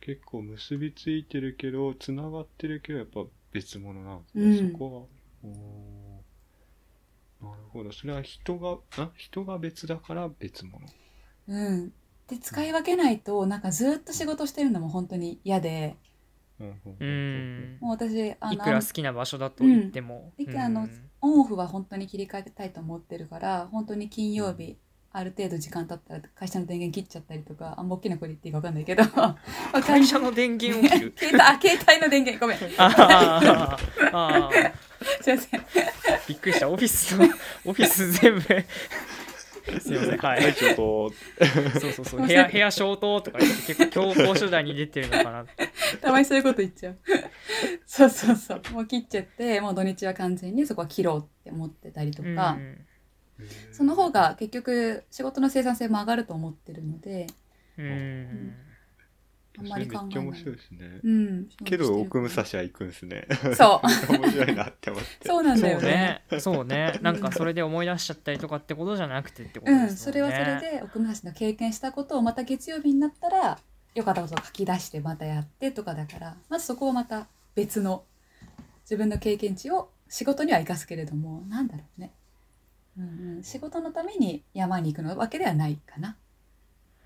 [0.00, 4.72] 結構結びついてるけどつながってるけどやっぱ別物なんですね、うん。
[4.72, 5.08] そこ
[5.44, 5.50] は
[7.44, 7.92] なるほど。
[7.92, 9.10] それは人があ？
[9.16, 10.78] 人が別だから別物。
[11.46, 11.92] うん、
[12.28, 15.96] で使い分けないとなんかずっと仕事してるのも本当に嫌で。
[16.60, 16.64] う
[17.04, 17.78] ん。
[17.80, 20.44] もう私あのいくら好きな場所だと言っても、うん。
[20.44, 24.76] いくらあのうんオンオフは本当に切り替えたいと思ってるから本当に金曜日
[25.10, 29.04] ある程度時間経ったら会社の電源切っちゃったりとかあんま大きな声で言っていいか分かんないけど。
[29.80, 31.14] 会社の電源を切る。
[31.16, 32.58] 携帯あ携帯の電源ごめん。
[32.58, 34.10] すいあー。
[34.12, 34.72] あー
[35.36, 35.64] ません
[36.28, 36.68] びっくりした。
[36.68, 37.24] オフィスの
[37.64, 38.40] オフィス全部。
[39.80, 40.18] すいません。
[40.18, 40.42] はい。
[40.42, 41.12] はいちょっと
[41.80, 42.26] そうそうそう。
[42.26, 45.68] 部屋部屋消灯とか言って結構強行手段に出てるのかなって。
[46.00, 46.98] たまにそういうこと言っちゃう。
[47.86, 48.62] そうそうそう。
[48.72, 52.58] もう切っちゃってもう土日は完全にそこは切ろうって思ってたりとか、
[53.72, 57.26] その方が結局仕事の生産性も上がると思ってるので。
[57.78, 58.54] うんうん
[59.58, 61.48] あんまり考えないめっちゃ面白いですね、うん。
[61.64, 63.28] けど奥武蔵は行くんですね。
[63.56, 63.86] そう。
[64.18, 65.28] 面白いなって思って。
[65.28, 66.22] そうなんだよね。
[66.30, 66.40] ね。
[66.40, 66.98] そうね。
[67.02, 69.96] なんかそれで思い出しちゃったりとかってことじゃなくてってことうん、ですよね。
[69.96, 70.30] それは
[70.60, 73.58] それで奥武蔵の経験したことをまた月曜日になったら
[73.94, 78.04] 良かったことを書き出してまたやってとかだからまずそこをまた別の
[78.82, 82.12] 自分の経験値を仕事には生かすけれどもなんだろうね、
[82.98, 86.16] うんうん、仕事のために山に行くのわけではないかな。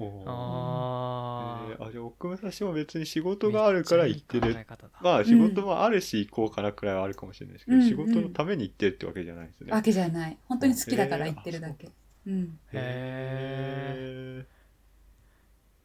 [0.00, 4.56] あえーあじゃあ奥武蔵も別に仕事があるから行ってるいい
[5.02, 9.72] まあ仕事もあるし行こうかなくらいはあるかもしれないですけど、うん仕事のために行ってるってわけじゃないですね。
[9.72, 10.38] わけじゃない。
[10.44, 11.90] 本当に好きだから行ってるだけ。
[12.26, 14.58] うん、へえー。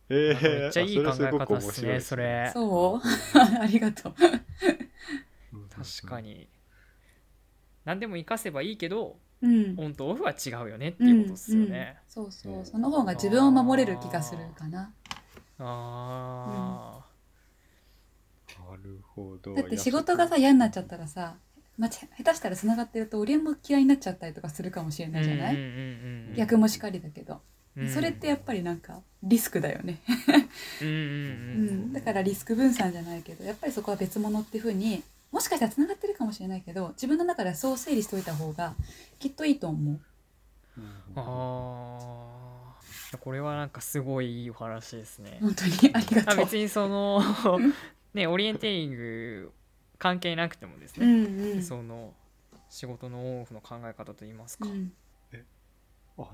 [0.09, 2.51] えなんかめっちゃいい考え方ですねそれ。
[2.53, 3.01] そう。
[3.61, 4.14] ありがとう。
[5.70, 6.47] 確かに。
[7.86, 9.76] 何でも活かせばいいけどうん。
[9.78, 12.66] オンとオフは違うよねっていうことですよね、そうそう。
[12.66, 14.91] その方が自分を守れる気がするかな。
[15.60, 17.02] あ
[18.72, 19.54] なるほど。
[19.54, 21.36] だって仕事がさ嫌になっちゃったらさ、
[21.78, 26.36] まあ、ち下手したら繋がってると俺も嫌いになっちゃったりとかするかもしれあないじゃない、うんうんうんうん。
[26.36, 27.41] 逆もしかりだけど、
[27.76, 27.89] うん。
[27.89, 30.00] それってやっぱりなんかリスクだよね、
[30.82, 31.76] ううんうんうん。
[31.89, 35.04] ん、だからリスク分散じゃないけどやっぱりそこは別物っていうふうに
[35.34, 38.76] もしかしたら繋がってるかもしれないけど自分の中ではそう整理しておいた方が
[39.18, 40.00] きっといいと思う。
[40.78, 40.94] うん。
[41.16, 42.76] あ
[43.14, 45.40] あこれはなんかすごいいいお話ですね。
[45.42, 46.34] 本当にありがとう。
[46.34, 47.22] あ別にその
[48.14, 49.52] ねオリエンテーリング
[49.98, 51.64] 関係なくてもですうね、んうん。
[51.64, 52.14] その
[52.70, 54.94] 仕事のオンオフの考え方といいますか、うん。
[56.20, 56.30] あ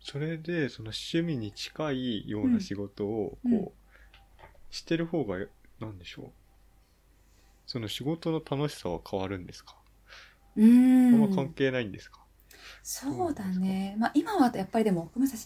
[0.00, 3.68] それでその趣味に近いような仕事をこう、うん。
[4.70, 5.38] してる方が
[5.80, 6.30] なんでしょう？
[7.66, 9.76] その仕事の楽しさは変わるんですか、
[10.56, 12.20] うあんんま関係ないんですか、
[12.82, 15.38] そうだね、まあ、今はやっぱりでも奥武蔵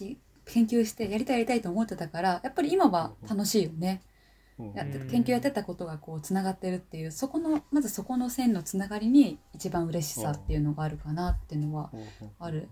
[0.45, 4.01] 研究してやりたいやりたいと思ってたからやっぱり今は楽しいよね。
[4.03, 11.91] うんやってうん研究やってたことがこうつながってるっていうそこのまずそこの線のつながりに一番嬉しさっていうのがあるかなっていうのは
[12.39, 12.67] ある。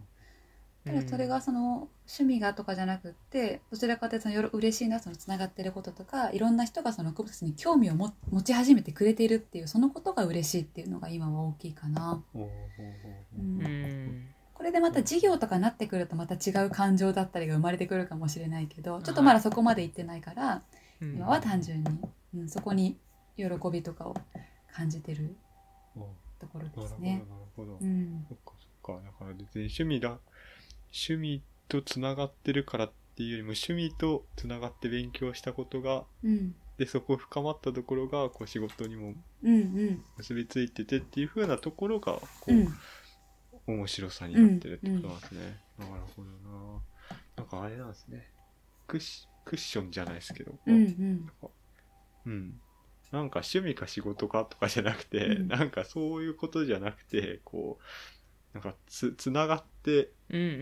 [0.88, 12.24] ただそれがその趣味がとかじゃなくってどちらかというとそのよろ嬉しいなそのつながってることとかいろんな人がその奥武蔵に興味をも持ち始めてくれているっていうそのことが嬉しいっていうのが今は大きいかな。
[12.34, 12.42] うん。
[12.42, 14.28] うん。
[14.54, 20.64] これでまた事業とかなってくるとまた違う感情だったりが生まれてくるかもしれないけどちょっとまだそこまで行ってないから、
[21.02, 21.16] うん。
[21.16, 22.00] 今は単純に、
[22.36, 22.98] うん、そこに
[23.36, 24.16] 喜びとかを
[24.74, 25.36] 感じてる
[26.40, 27.34] ところなるほど、なですねる。
[27.56, 27.78] ほど。
[27.82, 28.26] うん。
[28.28, 29.04] そっかそっか。
[29.04, 30.18] だから別に趣味だ、
[30.98, 42.68] 趣味とつながってるからっていうよりも趣味とつながって勉強したことが、うんで、そこ深まったところが、こう仕事にもうんうん結びついててっていう風なところが、こう、うん
[43.68, 45.60] 面白さになってるってことなんですね。
[45.78, 46.82] なるほどな。
[47.36, 48.26] なんかあれなんですね。
[48.88, 51.32] クッシクッションじゃないですけど、うんうん
[52.26, 52.62] うん。
[53.12, 57.84] なんか趣味か仕事かとかじゃなくて、うんなんかそういうことじゃなくて、こう、
[58.54, 60.60] なんかつ、つながって、うんうんうんう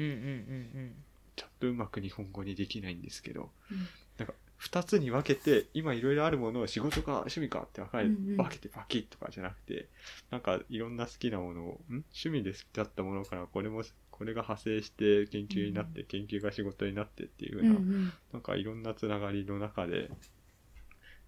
[0.79, 0.95] ん
[1.35, 3.77] ちょっとうまく日本語にできないんですけど、うん。
[4.17, 8.37] なんか二つに分けて、今いろいろあるものを仕事か趣味かって分かれ、うんうん。
[8.37, 9.89] 分けてパキッとかじゃなくて、
[10.31, 12.05] なんかいろんな好きなものを、ん？
[12.13, 18.13] 趣味で好きだったものからこれも、これが派生して研究になって、研究が仕事になってっていうう風な、んうん。
[18.31, 20.09] なんかいろんなつながりの中で、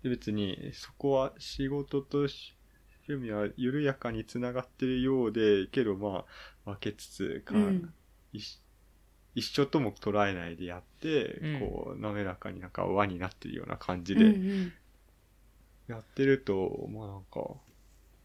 [0.04, 2.56] で別にそこは仕事とし
[3.08, 6.26] 趣味は緩やかにつながってるようで、けどま
[6.66, 7.94] あ分けつつか、うん。
[8.34, 8.60] 一
[9.36, 11.60] 一緒とも捉えないでやって、うん。
[11.60, 14.72] こう滑らかになんか輪になってるような感じうんうでん。
[15.88, 17.42] やってると、まあなんか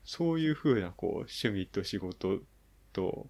[0.04, 2.38] そういう風なこう趣味と仕事
[2.92, 3.26] と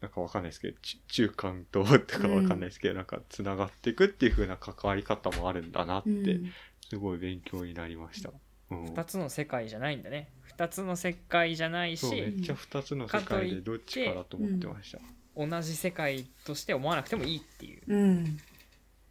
[0.00, 6.52] なんかわかんないですけどち中間ととかわかんないですけど、なんかつながっていくっていう風な関わり方もあるんだなって、うん。
[6.88, 8.30] すごい勉強になりました。
[8.70, 8.84] うん。
[8.84, 14.98] 二つの世界じゃないんだね二つの世界じゃないそうめしっちゃ二つの世界でどっちかだと思ってました。
[15.34, 18.38] 同じ世界として思わなくてもいいっていううん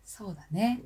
[0.05, 0.79] そうだね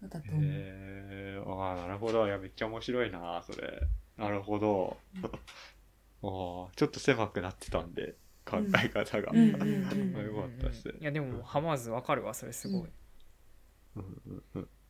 [0.00, 2.26] そうだと思う、へえああ、なるほど。
[2.26, 3.80] いや、めっちゃ面白いな、それ。
[4.18, 4.96] なるほど。
[5.22, 9.30] ああ、ちょっと狭くなってたんで、考え方が。
[9.32, 10.88] うんうんうんあよかったです。
[10.88, 12.90] いやでもハマーズわかるわそれすごい、
[13.96, 14.68] うんうんうんうん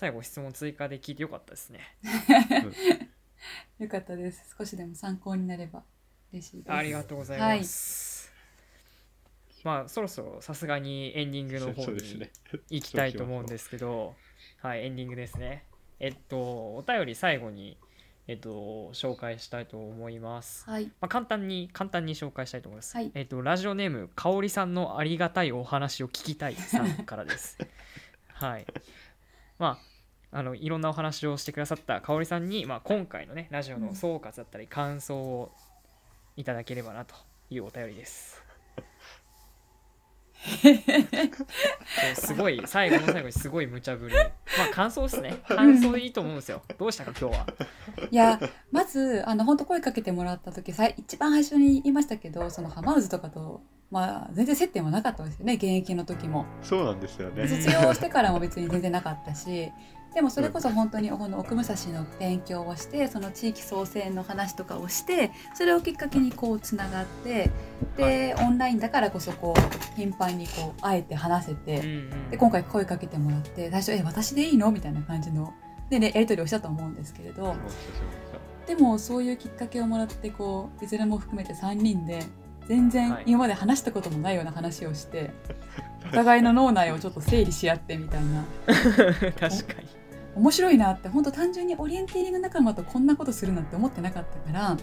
[0.00, 1.80] 最後質問追加で聞いてよかったですね。
[3.78, 4.56] よかったです。
[4.58, 5.84] 少しでも参考になれば
[6.32, 6.72] 嬉しいです。
[6.72, 8.32] ありがとうございます、
[9.62, 12.30] まあそろそろさすがにエンディングの方にそうですね。
[12.70, 14.16] 行きたいと思うんですけど
[14.62, 15.66] はいエンディングですね。
[15.98, 16.38] えっと
[16.76, 17.76] お便り最後に
[18.26, 20.64] えっと紹介したいと思います。
[20.64, 20.86] はい。
[20.86, 22.96] まあ、簡単に簡単に紹介したいと思います。
[22.96, 23.12] はい。
[23.12, 27.58] えっ、とラジオネームかおりさんのありがたいお話を聞きたいさんからです。
[28.32, 28.66] はい。
[29.58, 29.89] まあ
[30.32, 35.50] あのいろんなお話をしてくださったかおりさんにまあ今回のねラジオの総括だったり感想を
[36.36, 37.14] いただければなと
[37.50, 38.42] いうお便りです。
[42.14, 44.14] すごい最後の最後にすごい無茶ぶり。
[44.14, 44.30] ま
[44.70, 45.42] あ感想ですね。
[45.46, 46.62] 感想でいいと思うんですよ。
[46.78, 47.46] どうしたか今日は。
[48.10, 53.60] いやまずあの本当声かけてもらった時さい一番最初に言いましたけどそのハマウズとかと
[53.90, 57.46] まあ全然接点はなかったんですよね現役の時もそうなんですよね。
[57.46, 59.70] 卒業してからも別に全然なかったし
[60.14, 67.50] でもそれこそ本当にこの奥武蔵の勉強をしてその地域創生の話とかをしてそれをきっかけにこうつながって
[67.96, 72.30] で、オンラインだからこそこう頻繁にこう会えて話せうんて、うん。
[72.30, 75.54] で今回声かけてもらって最初「え私でいいの?」みたいな感じの
[75.90, 77.54] で、ね、やり取りをしたと思うんですけれど
[78.66, 82.24] でもそういうきっかけをもらってこういずれも含めて3人で
[82.66, 83.24] 全然はい。
[83.26, 85.32] 今まで話したこともないような話をして、
[86.08, 88.44] お互いの脳内をちょっと整理し合ってみたいな。
[89.34, 89.99] 確かに。
[90.40, 94.76] 面白いなって本当単純にオリエンテーリング仲間とこんなことするなんて思ってなかったから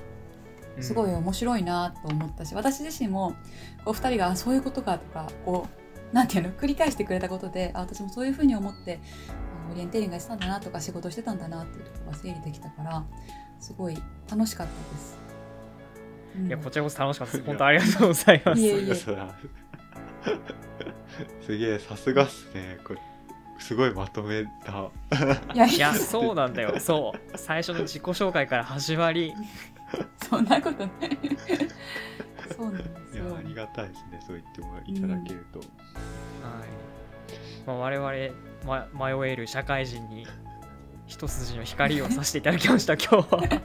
[0.80, 3.32] すごい面白いなと思ったし私自身も
[3.84, 5.68] こう2人があそういうことかとかこ
[6.12, 9.00] うなんていうの繰り返してくれたことであ私もそういうふうに思って
[9.68, 13.04] あオリエンテーリングやってたんだなとか仕事してたんだなっていうところが整理できたから
[13.60, 13.98] すごい
[14.30, 15.18] 楽しかったです。
[16.38, 17.48] うんいやこちらこそ楽しかったです。
[17.48, 18.62] 本当ありがとうございます。
[18.62, 18.94] いえいえ
[21.42, 22.78] すげえ、さすがっすね。
[22.86, 23.00] これ、
[23.60, 24.90] すごいまとめた。
[25.54, 26.80] いやいや、そうなんだよ。
[26.80, 27.38] そう。
[27.38, 29.34] 最初の自己紹介から始まり、
[30.30, 31.18] そんなことない
[32.56, 34.20] そうなんですよいや、ありがたいですね。
[34.26, 35.60] そう言ってもいただけると。
[35.60, 35.68] はい
[37.66, 40.26] まあ、我々、ま、迷える社会人に
[41.06, 43.62] 一筋の光をさせていただきました、 今日は。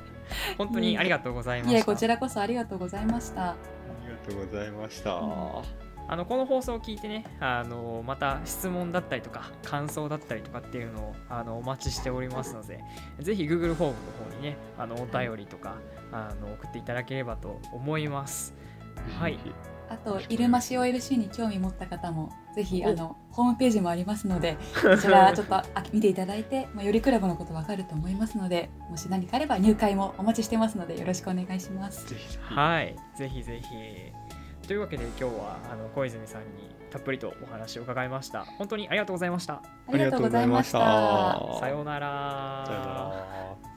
[0.59, 1.79] 本当にありがとうございました。
[1.79, 3.57] いえこちらこそありがとうございましたあ
[4.05, 5.82] りがとうございました。
[6.09, 12.81] あのこの放送を聞いてねあのまた質問だったりとか感想だったりとかっていうのをあのお待ちしておりますので
[13.21, 13.95] ぜひ Google フォーム
[14.29, 15.77] の方にねあのお便りとか
[16.11, 18.55] あの送っていただければと思います。
[19.19, 19.39] はい。
[19.89, 32.09] あと入間市 OLC に興味持った方もぜひあのホームページもありますので こちらちょっとあ見ていただいて、まあ、よりクラブのことわかると思いますのでもし何かあれば入会もお待ちしてますのでよろしくお願いします。
[32.09, 32.39] ぜひ。
[32.41, 32.97] はい。
[33.15, 34.12] ぜひぜひ
[34.67, 38.45] というわけで今日はあの小泉さんにたっぷりとお話を伺いました。
[38.59, 39.63] 本当にありがとうございました。
[39.89, 40.79] ありがとうございました。
[41.61, 42.65] さようなら。
[42.67, 43.72] さよなら